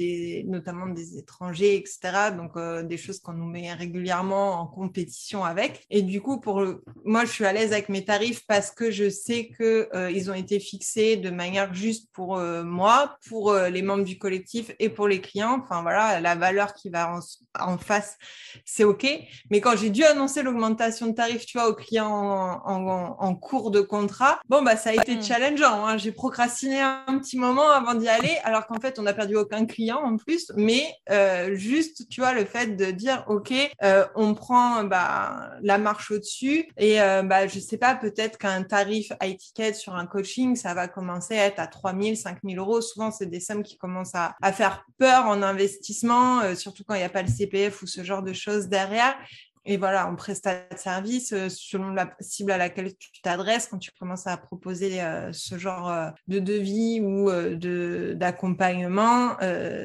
[0.46, 2.30] notamment des étrangers, etc.
[2.36, 2.52] Donc,
[2.86, 5.84] des choses qu'on nous met régulièrement en compétition avec.
[5.90, 6.64] Et du coup, pour
[7.04, 10.34] moi, je suis à l'aise avec mes tarifs parce que je sais que ils ont
[10.34, 15.20] été fixés de manière juste pour moi, pour les membres du collectif et pour les
[15.20, 15.60] clients.
[15.62, 17.18] Enfin, voilà, la valeur qui va
[17.58, 18.16] en, face,
[18.64, 19.06] c'est OK.
[19.50, 23.80] Mais quand j'ai dû annoncer l'augmentation de tarif, tu vois, aux clients en, cours de
[23.80, 25.86] contrat, bon, bah, ça a été challengeant.
[25.86, 25.96] Hein.
[25.96, 29.66] J'ai procrastiné un petit moment avant d'y aller, alors qu'en fait, on n'a perdu aucun
[29.66, 30.52] client en plus.
[30.56, 33.52] Mais euh, juste, tu vois, le fait de dire, OK,
[33.82, 38.62] euh, on prend bah, la marche au-dessus et euh, bah, je sais pas, peut-être qu'un
[38.62, 42.38] tarif à étiquette sur un coaching, ça va commencer à être à 3 000, 5
[42.44, 42.80] 000 euros.
[42.80, 46.51] Souvent, c'est des sommes qui commencent à, à faire peur en investissement.
[46.52, 49.16] Euh, surtout quand il n'y a pas le CPF ou ce genre de choses derrière.
[49.64, 53.78] Et voilà, en prestat de service, euh, selon la cible à laquelle tu t'adresses, quand
[53.78, 59.36] tu commences à proposer euh, ce genre de devis ou de d'accompagnement,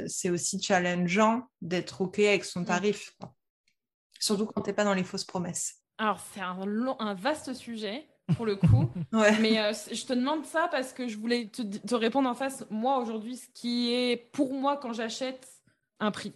[0.07, 2.65] c'est aussi challengeant d'être OK avec son mmh.
[2.65, 3.13] tarif.
[4.19, 5.75] Surtout quand tu n'es pas dans les fausses promesses.
[5.99, 6.57] Alors, c'est un,
[6.99, 8.89] un vaste sujet pour le coup.
[9.11, 12.65] Mais je te demande ça parce que je voulais te, te répondre en face.
[12.71, 15.47] Moi, aujourd'hui, ce qui est pour moi quand j'achète
[15.99, 16.33] un prix.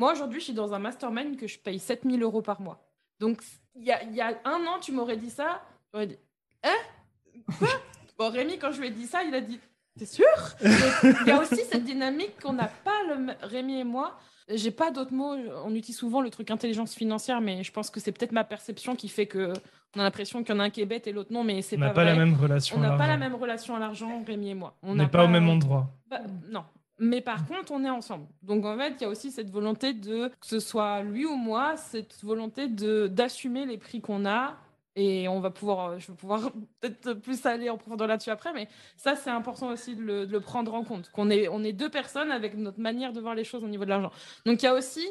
[0.00, 2.82] Moi, aujourd'hui, je suis dans un mastermind que je paye 7000 euros par mois.
[3.18, 3.42] Donc,
[3.76, 5.60] il y a, un an, tu m'aurais dit ça,
[5.92, 6.16] j'aurais dit
[6.64, 7.44] Hein?
[7.58, 7.68] Quoi?
[8.18, 9.60] Bon, Rémi, quand je lui ai dit ça, il a dit
[9.98, 10.24] T'es sûr?
[10.62, 13.34] Il y a aussi cette dynamique qu'on n'a pas, le...
[13.42, 14.18] Rémi et moi.
[14.48, 15.36] J'ai pas d'autres mots.
[15.66, 18.96] On utilise souvent le truc intelligence financière, mais je pense que c'est peut-être ma perception
[18.96, 19.52] qui fait que
[19.94, 21.60] on a l'impression qu'il y en a un qui est bête et l'autre non, mais
[21.60, 22.76] c'est pas, On n'a pas la même relation.
[22.78, 24.78] On n'a pas la même relation à l'argent, Rémi et moi.
[24.82, 25.90] On n'est pas, au même endroit.
[26.08, 26.64] Bah, non,
[27.00, 28.26] mais par contre, on est ensemble.
[28.42, 31.34] Donc en fait, il y a aussi cette volonté de, que ce soit lui ou
[31.34, 34.56] moi, cette volonté de d'assumer les prix qu'on a.
[34.96, 38.68] Et on va pouvoir, je vais pouvoir peut-être plus aller en profondeur là-dessus après, mais
[38.96, 41.10] ça c'est important aussi de le, de le, prendre en compte.
[41.10, 43.84] Qu'on est, on est deux personnes avec notre manière de voir les choses au niveau
[43.84, 44.10] de l'argent.
[44.46, 45.06] Donc il y a aussi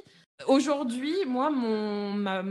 [0.48, 2.42] Aujourd'hui, moi, mon, ma,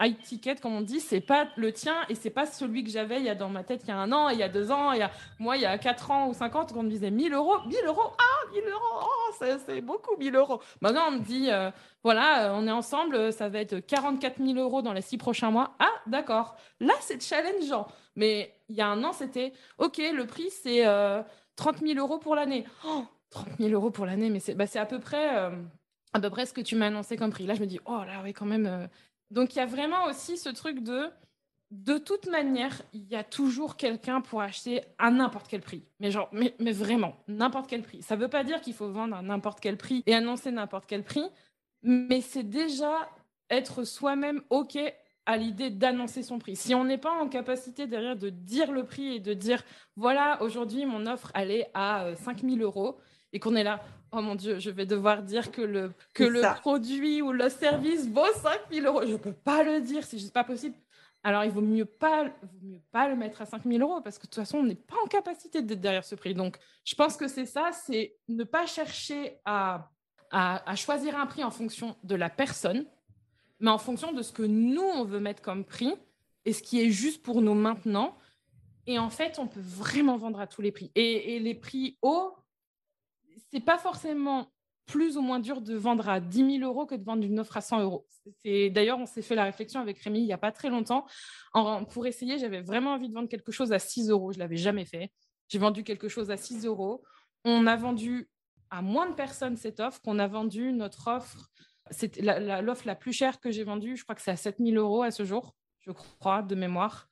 [0.00, 3.34] high ticket, comme on dit, c'est pas le tien et c'est pas celui que j'avais
[3.34, 4.92] dans ma tête il y a un an, il y a deux ans,
[5.40, 7.76] moi, il y a quatre ans ou cinq ans, on me disait 1000 euros, 1000
[7.86, 10.60] euros, ah, 1000 euros, oh, c'est beaucoup 1000 euros.
[10.80, 11.72] Maintenant, on me dit, euh,
[12.04, 15.74] voilà, on est ensemble, ça va être 44 000 euros dans les six prochains mois.
[15.80, 16.56] Ah, d'accord.
[16.78, 17.88] Là, c'est challengeant.
[18.14, 20.82] Mais il y a un an, c'était, OK, le prix, c'est
[21.56, 22.64] 30 euh, 000 euros pour l'année.
[22.86, 25.36] Oh, 30 000 euros pour l'année, mais c'est bah, à peu près.
[25.36, 25.50] Euh,
[26.12, 27.46] à peu près ce que tu m'as annoncé comme prix.
[27.46, 28.66] Là, je me dis, oh là, oui, quand même.
[28.66, 28.86] Euh.
[29.30, 31.10] Donc, il y a vraiment aussi ce truc de,
[31.70, 35.82] de toute manière, il y a toujours quelqu'un pour acheter à n'importe quel prix.
[36.00, 38.02] Mais genre, mais, mais vraiment, n'importe quel prix.
[38.02, 40.86] Ça ne veut pas dire qu'il faut vendre à n'importe quel prix et annoncer n'importe
[40.86, 41.24] quel prix,
[41.82, 43.08] mais c'est déjà
[43.50, 44.78] être soi-même OK
[45.26, 46.54] à l'idée d'annoncer son prix.
[46.54, 49.62] Si on n'est pas en capacité derrière de dire le prix et de dire,
[49.96, 52.98] voilà, aujourd'hui, mon offre, elle est à 5000 euh, euros,
[53.32, 53.80] et qu'on est là,
[54.12, 58.08] oh mon Dieu, je vais devoir dire que le, que le produit ou le service
[58.08, 59.02] vaut 5000 euros.
[59.04, 60.76] Je ne peux pas le dire, c'est juste pas possible.
[61.22, 64.26] Alors, il vaut mieux pas, vaut mieux pas le mettre à 5000 euros parce que
[64.26, 66.34] de toute façon, on n'est pas en capacité d'être derrière ce prix.
[66.34, 69.90] Donc, je pense que c'est ça, c'est ne pas chercher à,
[70.30, 72.86] à, à, choisir un prix en fonction de la personne,
[73.58, 75.94] mais en fonction de ce que nous, on veut mettre comme prix
[76.44, 78.16] et ce qui est juste pour nous maintenant.
[78.86, 80.92] Et en fait, on peut vraiment vendre à tous les prix.
[80.94, 82.36] Et, et les prix hauts,
[83.50, 84.50] c'est pas forcément
[84.86, 87.56] plus ou moins dur de vendre à 10 000 euros que de vendre une offre
[87.56, 88.06] à 100 euros.
[88.44, 91.06] D'ailleurs, on s'est fait la réflexion avec Rémi il n'y a pas très longtemps.
[91.52, 94.32] En, pour essayer, j'avais vraiment envie de vendre quelque chose à 6 euros.
[94.32, 95.10] Je ne l'avais jamais fait.
[95.48, 97.02] J'ai vendu quelque chose à 6 euros.
[97.44, 98.28] On a vendu
[98.70, 101.50] à moins de personnes cette offre qu'on a vendu notre offre.
[101.90, 102.22] C'était
[102.62, 103.96] l'offre la, plus chère que j'ai vendue.
[103.96, 107.08] Je crois que c'est à 7 000 euros à ce jour, je crois, de mémoire.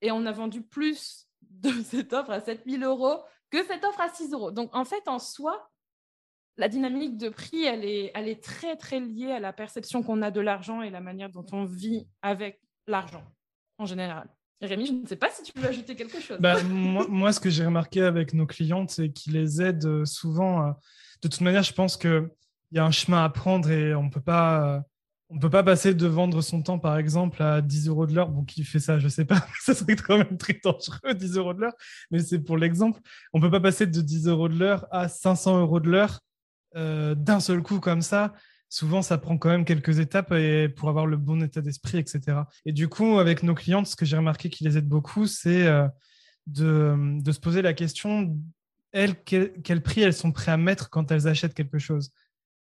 [0.00, 4.00] Et on a vendu plus de cette offre à 7 000 euros que cette offre
[4.00, 4.50] à 6 euros.
[4.50, 5.70] Donc, en fait, en soi,
[6.56, 10.22] la dynamique de prix, elle est, elle est très, très liée à la perception qu'on
[10.22, 13.24] a de l'argent et la manière dont on vit avec l'argent
[13.78, 14.28] en général.
[14.60, 16.38] Rémi, je ne sais pas si tu veux ajouter quelque chose.
[16.40, 20.66] Bah, moi, ce que j'ai remarqué avec nos clientes, c'est qu'ils les aident euh, souvent.
[20.66, 20.72] Euh,
[21.22, 22.28] de toute manière, je pense qu'il
[22.72, 24.82] y a un chemin à prendre et on peut pas.
[25.30, 28.14] On ne peut pas passer de vendre son temps, par exemple, à 10 euros de
[28.14, 28.30] l'heure.
[28.30, 29.46] Bon, qui fait ça, je ne sais pas.
[29.60, 31.74] ça serait quand même très dangereux, 10 euros de l'heure.
[32.10, 33.00] Mais c'est pour l'exemple.
[33.32, 36.20] On ne peut pas passer de 10 euros de l'heure à 500 euros de l'heure
[36.76, 38.34] euh, d'un seul coup comme ça,
[38.68, 42.40] souvent ça prend quand même quelques étapes et pour avoir le bon état d'esprit, etc.
[42.66, 45.66] Et du coup, avec nos clientes, ce que j'ai remarqué qui les aide beaucoup, c'est
[45.66, 45.88] euh,
[46.46, 48.36] de, se poser la question,
[48.92, 52.10] elles, quel, prix elles sont prêtes à mettre quand elles achètent quelque chose?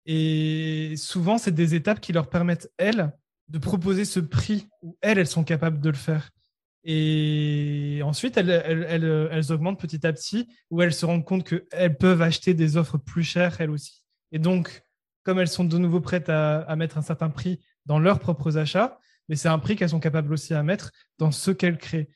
[0.06, 3.12] Et souvent, c'est des étapes qui leur permettent, elles,
[3.48, 6.30] de proposer ce prix où elles, elles sont capables de le faire.
[6.84, 11.96] Et ensuite, elles, elles, elles, augmentent petit à petit, où elles se rendent compte qu'elles
[11.96, 14.04] peuvent acheter des offres plus chères, elles aussi.
[14.30, 14.82] Et donc,
[15.24, 18.56] comme elles sont de nouveau prêtes à, à mettre un certain prix dans leurs propres
[18.56, 22.08] achats, mais c'est un prix qu'elles sont capables aussi à mettre dans ce qu'elles créent.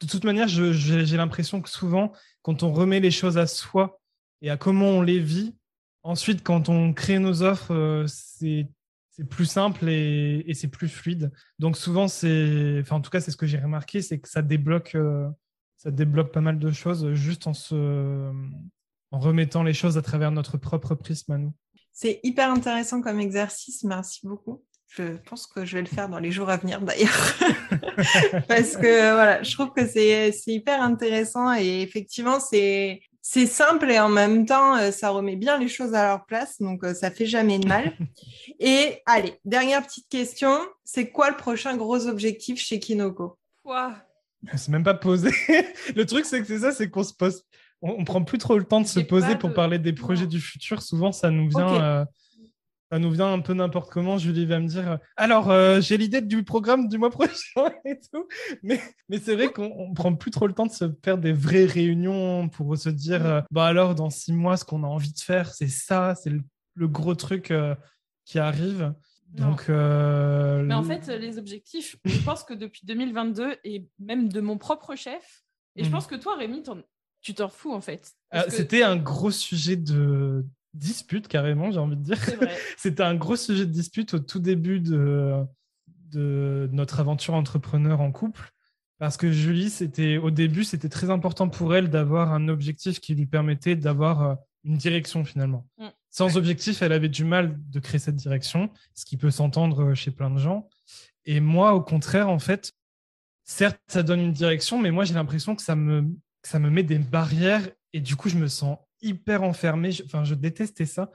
[0.00, 2.12] De toute manière, j'ai l'impression que souvent,
[2.42, 4.00] quand on remet les choses à soi
[4.42, 5.57] et à comment on les vit,
[6.08, 8.68] ensuite, quand on crée nos offres, euh, c'est
[9.28, 11.32] plus simple et, c'est plus fluide.
[11.58, 14.42] Donc souvent, c'est, enfin en tout cas, c'est ce que j'ai remarqué, c'est que ça
[14.42, 15.28] débloque, euh,
[15.76, 17.52] ça débloque pas mal de choses juste en
[19.10, 21.52] en remettant les choses à travers notre propre prisme à nous.
[21.92, 23.82] C'est hyper intéressant comme exercice.
[23.84, 24.62] Merci beaucoup.
[24.88, 27.34] Je pense que je vais le faire dans les jours à venir d'ailleurs.
[28.48, 33.00] Parce que voilà, je trouve que c'est hyper intéressant et effectivement, c'est
[33.30, 36.62] c'est simple et en même temps, euh, ça remet bien les choses à leur place,
[36.62, 37.92] donc euh, ça fait jamais de mal.
[38.58, 43.36] Et allez, dernière petite question, c'est quoi le prochain gros objectif chez Kinoko?
[43.62, 43.94] Quoi?
[44.56, 45.30] C'est même pas posé.
[45.94, 47.44] le truc, c'est que c'est ça, c'est qu'on se pose,
[47.82, 50.80] on, prend plus trop le temps de se poser pour parler des projets du futur.
[50.80, 51.82] Souvent, ça nous vient.
[51.82, 52.04] Euh,
[52.90, 54.18] ça nous vient un peu n'importe comment.
[54.18, 58.26] Julie va me dire alors euh, j'ai l'idée du programme du mois prochain et tout,
[58.62, 61.66] mais mais c'est vrai qu'on prend plus trop le temps de se faire des vraies
[61.66, 65.20] réunions pour se dire euh, bah alors dans six mois ce qu'on a envie de
[65.20, 67.74] faire c'est ça, c'est le, gros truc euh,
[68.24, 68.94] qui arrive.
[69.30, 74.56] Donc, mais en fait, les objectifs, je pense que depuis 2022 et même de mon
[74.56, 75.44] propre chef,
[75.76, 75.92] et je hmm.
[75.92, 76.62] pense que toi, Rémi,
[77.20, 78.14] tu t'en fous en fait.
[78.48, 82.18] C'était un gros sujet de, dispute carrément, j'ai envie de dire.
[82.76, 85.44] C'était un gros sujet de dispute au tout début de,
[86.10, 88.52] de notre aventure entrepreneur en couple.
[88.98, 93.14] Parce que Julie, c'était au début, c'était très important pour elle d'avoir un objectif qui
[93.14, 95.68] lui permettait d'avoir euh, une direction finalement.
[95.78, 95.86] Mm.
[96.10, 100.10] Sans objectif, elle avait du mal de créer cette direction, ce qui peut s'entendre chez
[100.10, 100.68] plein de gens.
[101.26, 102.72] Et moi, au contraire, en fait,
[103.44, 106.02] certes, ça donne une direction, mais moi, j'ai l'impression que ça me,
[106.42, 109.92] que ça me met des barrières et du coup, je me sens hyper enfermé.
[109.92, 111.10] Je, enfin, je détestais ça.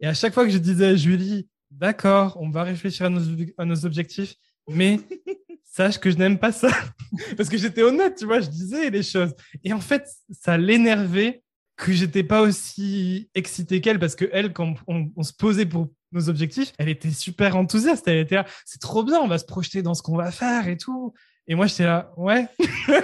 [0.00, 3.20] Et à chaque fois que je disais à Julie, d'accord, on va réfléchir à nos,
[3.58, 4.34] à nos objectifs,
[4.68, 5.00] mais
[5.64, 6.70] sache que je n'aime pas ça.
[7.36, 9.34] Parce que j'étais honnête, tu vois, je disais les choses.
[9.62, 11.42] Et en fait, ça l'énervait
[11.76, 16.28] que j'étais pas aussi excité qu'elle parce que elle, quand on, se posait pour nos
[16.28, 18.06] objectifs, elle était super enthousiaste.
[18.06, 20.68] Elle était là, c'est trop bien, on va se projeter dans ce qu'on va faire
[20.68, 21.12] et tout.
[21.48, 22.46] Et moi, j'étais là, ouais.
[22.86, 22.98] Bonne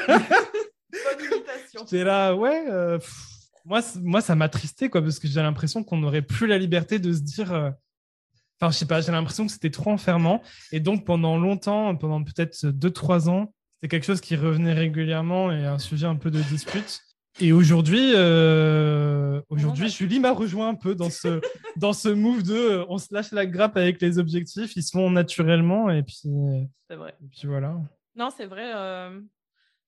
[1.20, 1.80] imitation.
[1.80, 2.64] J'étais là, ouais.
[2.68, 2.98] Euh,
[3.64, 7.12] moi, moi, ça m'attristait, quoi, parce que j'ai l'impression qu'on n'aurait plus la liberté de
[7.12, 7.52] se dire.
[7.52, 7.70] Euh,
[8.60, 10.42] enfin, je sais pas, j'ai l'impression que c'était trop enfermant.
[10.72, 15.64] Et donc, pendant longtemps, pendant peut-être 2-3 ans, c'était quelque chose qui revenait régulièrement et
[15.64, 17.00] un sujet un peu de dispute.
[17.40, 21.40] Et aujourd'hui, euh, aujourd'hui, Julie m'a rejoint un peu dans ce,
[21.76, 24.90] dans ce move de euh, on se lâche la grappe avec les objectifs, ils se
[24.90, 26.22] font naturellement et puis.
[26.88, 27.14] C'est vrai.
[27.22, 27.76] Et puis voilà.
[28.16, 28.72] Non, c'est vrai.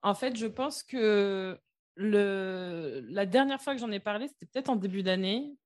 [0.02, 1.58] En fait, je pense que
[1.96, 5.56] la dernière fois que j'en ai parlé, c'était peut-être en début d'année.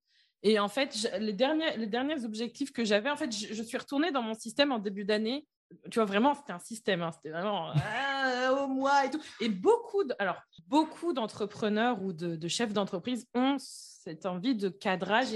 [0.42, 4.12] Et en fait, les, derniers, les derniers objectifs que j'avais, en fait, je, suis retournée
[4.12, 5.46] dans mon système en début d'année.
[5.90, 7.02] Tu vois, vraiment, c'était un système.
[7.02, 9.20] Hein, c'était vraiment ah, au mois et tout.
[9.40, 15.28] Et beaucoup, alors, beaucoup d'entrepreneurs ou de, chefs d'entreprise ont cette envie de cadrage.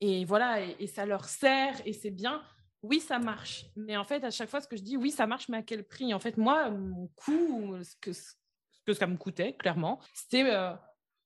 [0.00, 2.42] Et, voilà, et, ça leur sert et c'est bien.
[2.82, 3.66] Oui, ça marche.
[3.76, 5.62] Mais en fait, à chaque fois, ce que je dis, oui, ça marche, mais à
[5.62, 6.14] quel prix?
[6.14, 8.10] En fait, moi, mon coût, ce que,
[8.86, 10.00] que ça me coûtait, clairement.
[10.14, 10.72] C'était euh,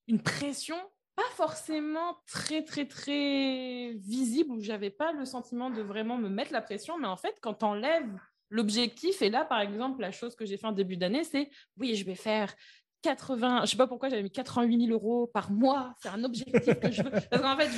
[0.07, 0.77] une pression
[1.15, 6.51] pas forcément très, très, très visible, où j'avais pas le sentiment de vraiment me mettre
[6.51, 10.35] la pression, mais en fait, quand on enlèves l'objectif, et là, par exemple, la chose
[10.35, 12.53] que j'ai fait en début d'année, c'est oui, je vais faire
[13.01, 16.79] 80, je sais pas pourquoi j'avais mis 88 000 euros par mois, c'est un objectif
[16.79, 17.11] que je veux.
[17.11, 17.69] Parce qu'en fait,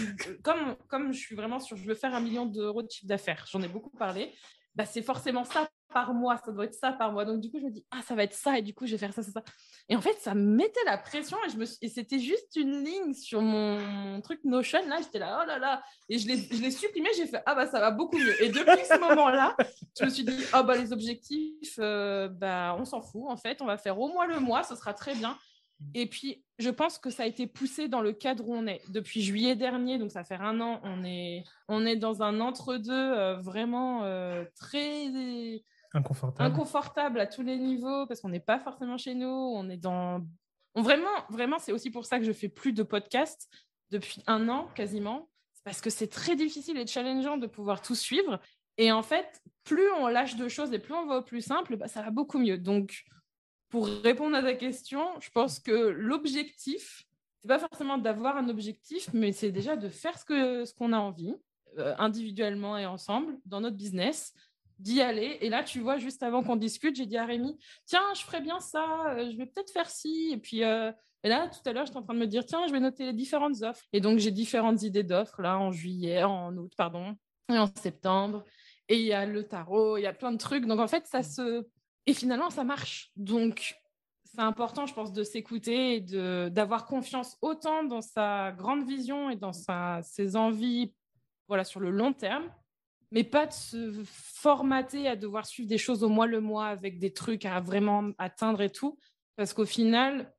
[0.41, 3.45] comme, comme je suis vraiment sur, je veux faire un million d'euros de chiffre d'affaires,
[3.51, 4.33] j'en ai beaucoup parlé,
[4.73, 5.67] bah, c'est forcément ça
[5.97, 7.25] par mois, ça doit être ça par mois.
[7.25, 8.91] Donc, du coup, je me dis, ah, ça va être ça, et du coup, je
[8.91, 9.43] vais faire ça, ça, ça.
[9.89, 12.83] Et en fait, ça me mettait la pression, et, je me et c'était juste une
[12.83, 17.09] ligne sur mon, truc Notion, là, j'étais là, oh là là, et je l'ai supprimé,
[17.17, 18.43] j'ai fait, ah, bah, ça va beaucoup mieux.
[18.43, 19.57] Et depuis ce moment-là,
[19.99, 23.59] je me suis dit, oh, bah, les objectifs, euh, bah, on s'en fout, en fait,
[23.63, 25.35] on va faire au moins le mois, ce sera très bien.
[25.93, 28.81] Et puis, je pense que ça a été poussé dans le cadre où on est.
[28.89, 32.91] Depuis juillet dernier, donc ça fait un an, on est, on est dans un entre-deux
[32.91, 35.05] euh, vraiment euh, très
[35.93, 36.51] inconfortable.
[36.51, 39.27] inconfortable à tous les niveaux parce qu'on n'est pas forcément chez nous.
[39.27, 40.21] On est dans.
[40.75, 43.49] Vraiment, vraiment, c'est aussi pour ça que je fais plus de podcasts
[43.89, 45.29] depuis un an quasiment.
[45.53, 48.39] C'est parce que c'est très difficile et challengeant de pouvoir tout suivre.
[48.77, 51.77] Et en fait, plus on lâche de choses et plus on va au plus simple,
[51.77, 52.57] bah, ça va beaucoup mieux.
[52.59, 53.03] Donc,
[53.69, 57.03] pour répondre à ta question, je pense que l'objectif,
[57.41, 60.93] c'est pas forcément d'avoir un objectif, mais c'est déjà de faire ce que ce qu'on
[60.93, 61.33] a envie.
[61.79, 64.33] euh, individuellement et ensemble dans notre business
[64.79, 65.37] d'y aller.
[65.41, 68.41] Et là, tu vois, juste avant qu'on discute, j'ai dit à Rémi, tiens, je ferais
[68.41, 70.29] bien ça, euh, je vais peut-être faire ci.
[70.33, 70.91] Et puis, euh,
[71.23, 73.05] et là, tout à l'heure, j'étais en train de me dire, tiens, je vais noter
[73.05, 73.83] les différentes offres.
[73.91, 77.15] Et donc, j'ai différentes idées d'offres, là, en juillet, en août, pardon,
[77.49, 78.43] et en septembre.
[78.89, 80.65] Et il y a le tarot, il y a plein de trucs.
[80.65, 81.65] Donc, en fait, ça se...
[82.05, 83.11] Et finalement, ça marche.
[83.17, 83.75] Donc,
[84.23, 89.35] c'est important, je pense, de s'écouter et d'avoir confiance autant dans sa grande vision et
[89.35, 90.93] dans sa, ses envies
[91.47, 92.49] voilà, sur le long terme,
[93.11, 96.99] mais pas de se formater à devoir suivre des choses au mois le mois avec
[96.99, 98.97] des trucs à vraiment atteindre et tout.
[99.35, 100.33] Parce qu'au final,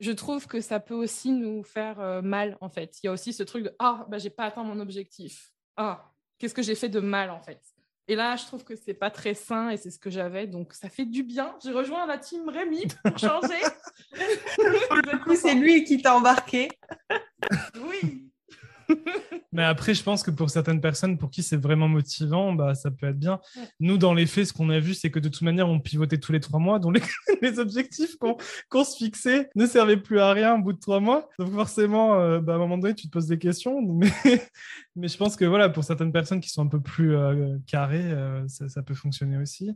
[0.00, 2.98] je trouve que ça peut aussi nous faire euh, mal, en fait.
[3.02, 5.52] Il y a aussi ce truc de Ah, bah, j'ai pas atteint mon objectif.
[5.76, 7.60] Ah, qu'est-ce que j'ai fait de mal, en fait?
[8.08, 10.46] Et là, je trouve que c'est pas très sain et c'est ce que j'avais.
[10.46, 11.56] Donc, ça fait du bien.
[11.62, 13.60] J'ai rejoint la team Rémi pour changer.
[15.10, 16.68] du coup, c'est lui qui t'a embarqué.
[17.90, 18.30] oui.
[19.52, 22.90] Mais après, je pense que pour certaines personnes pour qui c'est vraiment motivant, bah, ça
[22.90, 23.40] peut être bien.
[23.80, 26.18] Nous, dans les faits, ce qu'on a vu, c'est que de toute manière, on pivotait
[26.18, 26.78] tous les trois mois.
[26.78, 27.00] Donc,
[27.42, 31.28] les, objectifs qu'on se fixait ne servaient plus à rien au bout de trois mois.
[31.38, 33.80] Donc, forcément, euh, bah, à un moment donné, tu te poses des questions.
[33.80, 34.10] Mais,
[34.96, 38.12] mais je pense que voilà, pour certaines personnes qui sont un peu plus euh, carrées,
[38.12, 39.70] euh, ça, ça, peut fonctionner aussi.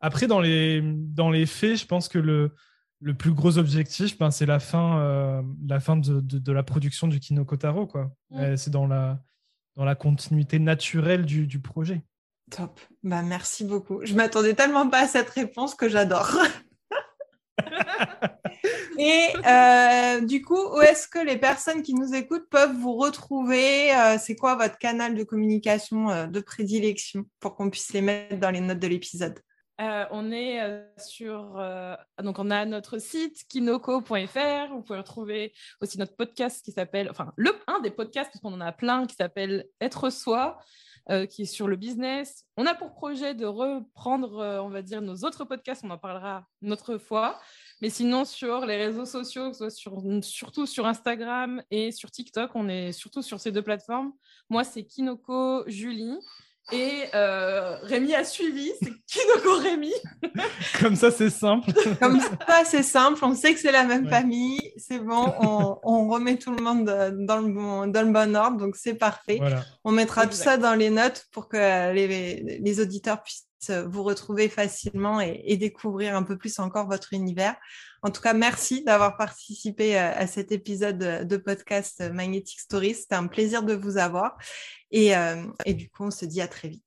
[0.00, 2.54] Après, dans les, dans les faits, je pense que le,
[3.02, 7.08] le plus gros objectif, ben, c'est la fin, euh, la fin de, de, la production
[7.08, 7.86] du Kinokotaro.
[7.86, 8.12] Quoi.
[8.30, 8.56] Mm.
[8.56, 9.18] C'est dans la,
[9.76, 12.02] dans la continuité naturelle du, du projet.
[12.50, 12.80] Top.
[13.02, 14.00] Bah, merci beaucoup.
[14.04, 16.38] Je m'attendais tellement pas à cette réponse que j'adore.
[18.98, 23.92] Et euh, du coup, où est-ce que les personnes qui nous écoutent peuvent vous retrouver
[23.94, 28.50] euh, C'est quoi votre canal de communication de prédilection pour qu'on puisse les mettre dans
[28.50, 29.40] les notes de l'épisode?
[29.82, 31.58] Euh, on est euh, sur.
[31.58, 34.72] Euh, donc, on a notre site kinoko.fr.
[34.72, 37.08] Vous pouvez retrouver aussi notre podcast qui s'appelle.
[37.10, 40.58] Enfin, le, un des podcasts, parce qu'on en a plein, qui s'appelle Être Soi,
[41.30, 42.44] qui est sur le business.
[42.56, 45.82] On a pour projet de reprendre, on va dire, nos autres podcasts.
[45.84, 47.40] On en parlera une autre fois.
[47.80, 52.68] Mais sinon, sur les réseaux sociaux, soit sur, surtout sur Instagram et sur TikTok, on
[52.68, 54.12] est surtout sur ces deux plateformes.
[54.48, 56.16] Moi, c'est Kinoko Julie.
[56.70, 59.92] Et euh, Rémi a suivi, c'est Kinoko Rémi.
[60.80, 61.72] Comme ça, c'est simple.
[61.98, 63.22] Comme ça, c'est simple.
[63.24, 64.60] On sait que c'est la même famille.
[64.76, 65.34] C'est bon,
[65.82, 66.84] on, remet tout le monde
[67.26, 68.58] dans le bon, dans le bon ordre.
[68.58, 69.40] Donc, c'est parfait.
[69.84, 74.48] On mettra tout ça dans les notes pour que les, les auditeurs puissent vous retrouver
[74.48, 77.56] facilement et, découvrir un peu plus encore votre univers.
[78.02, 82.94] En tout cas, merci d'avoir participé à, à, cet épisode de podcast Magnetic Stories.
[82.94, 84.36] C'était un plaisir de vous avoir.
[84.94, 86.84] Euh, et du coup, on se dit à très vite.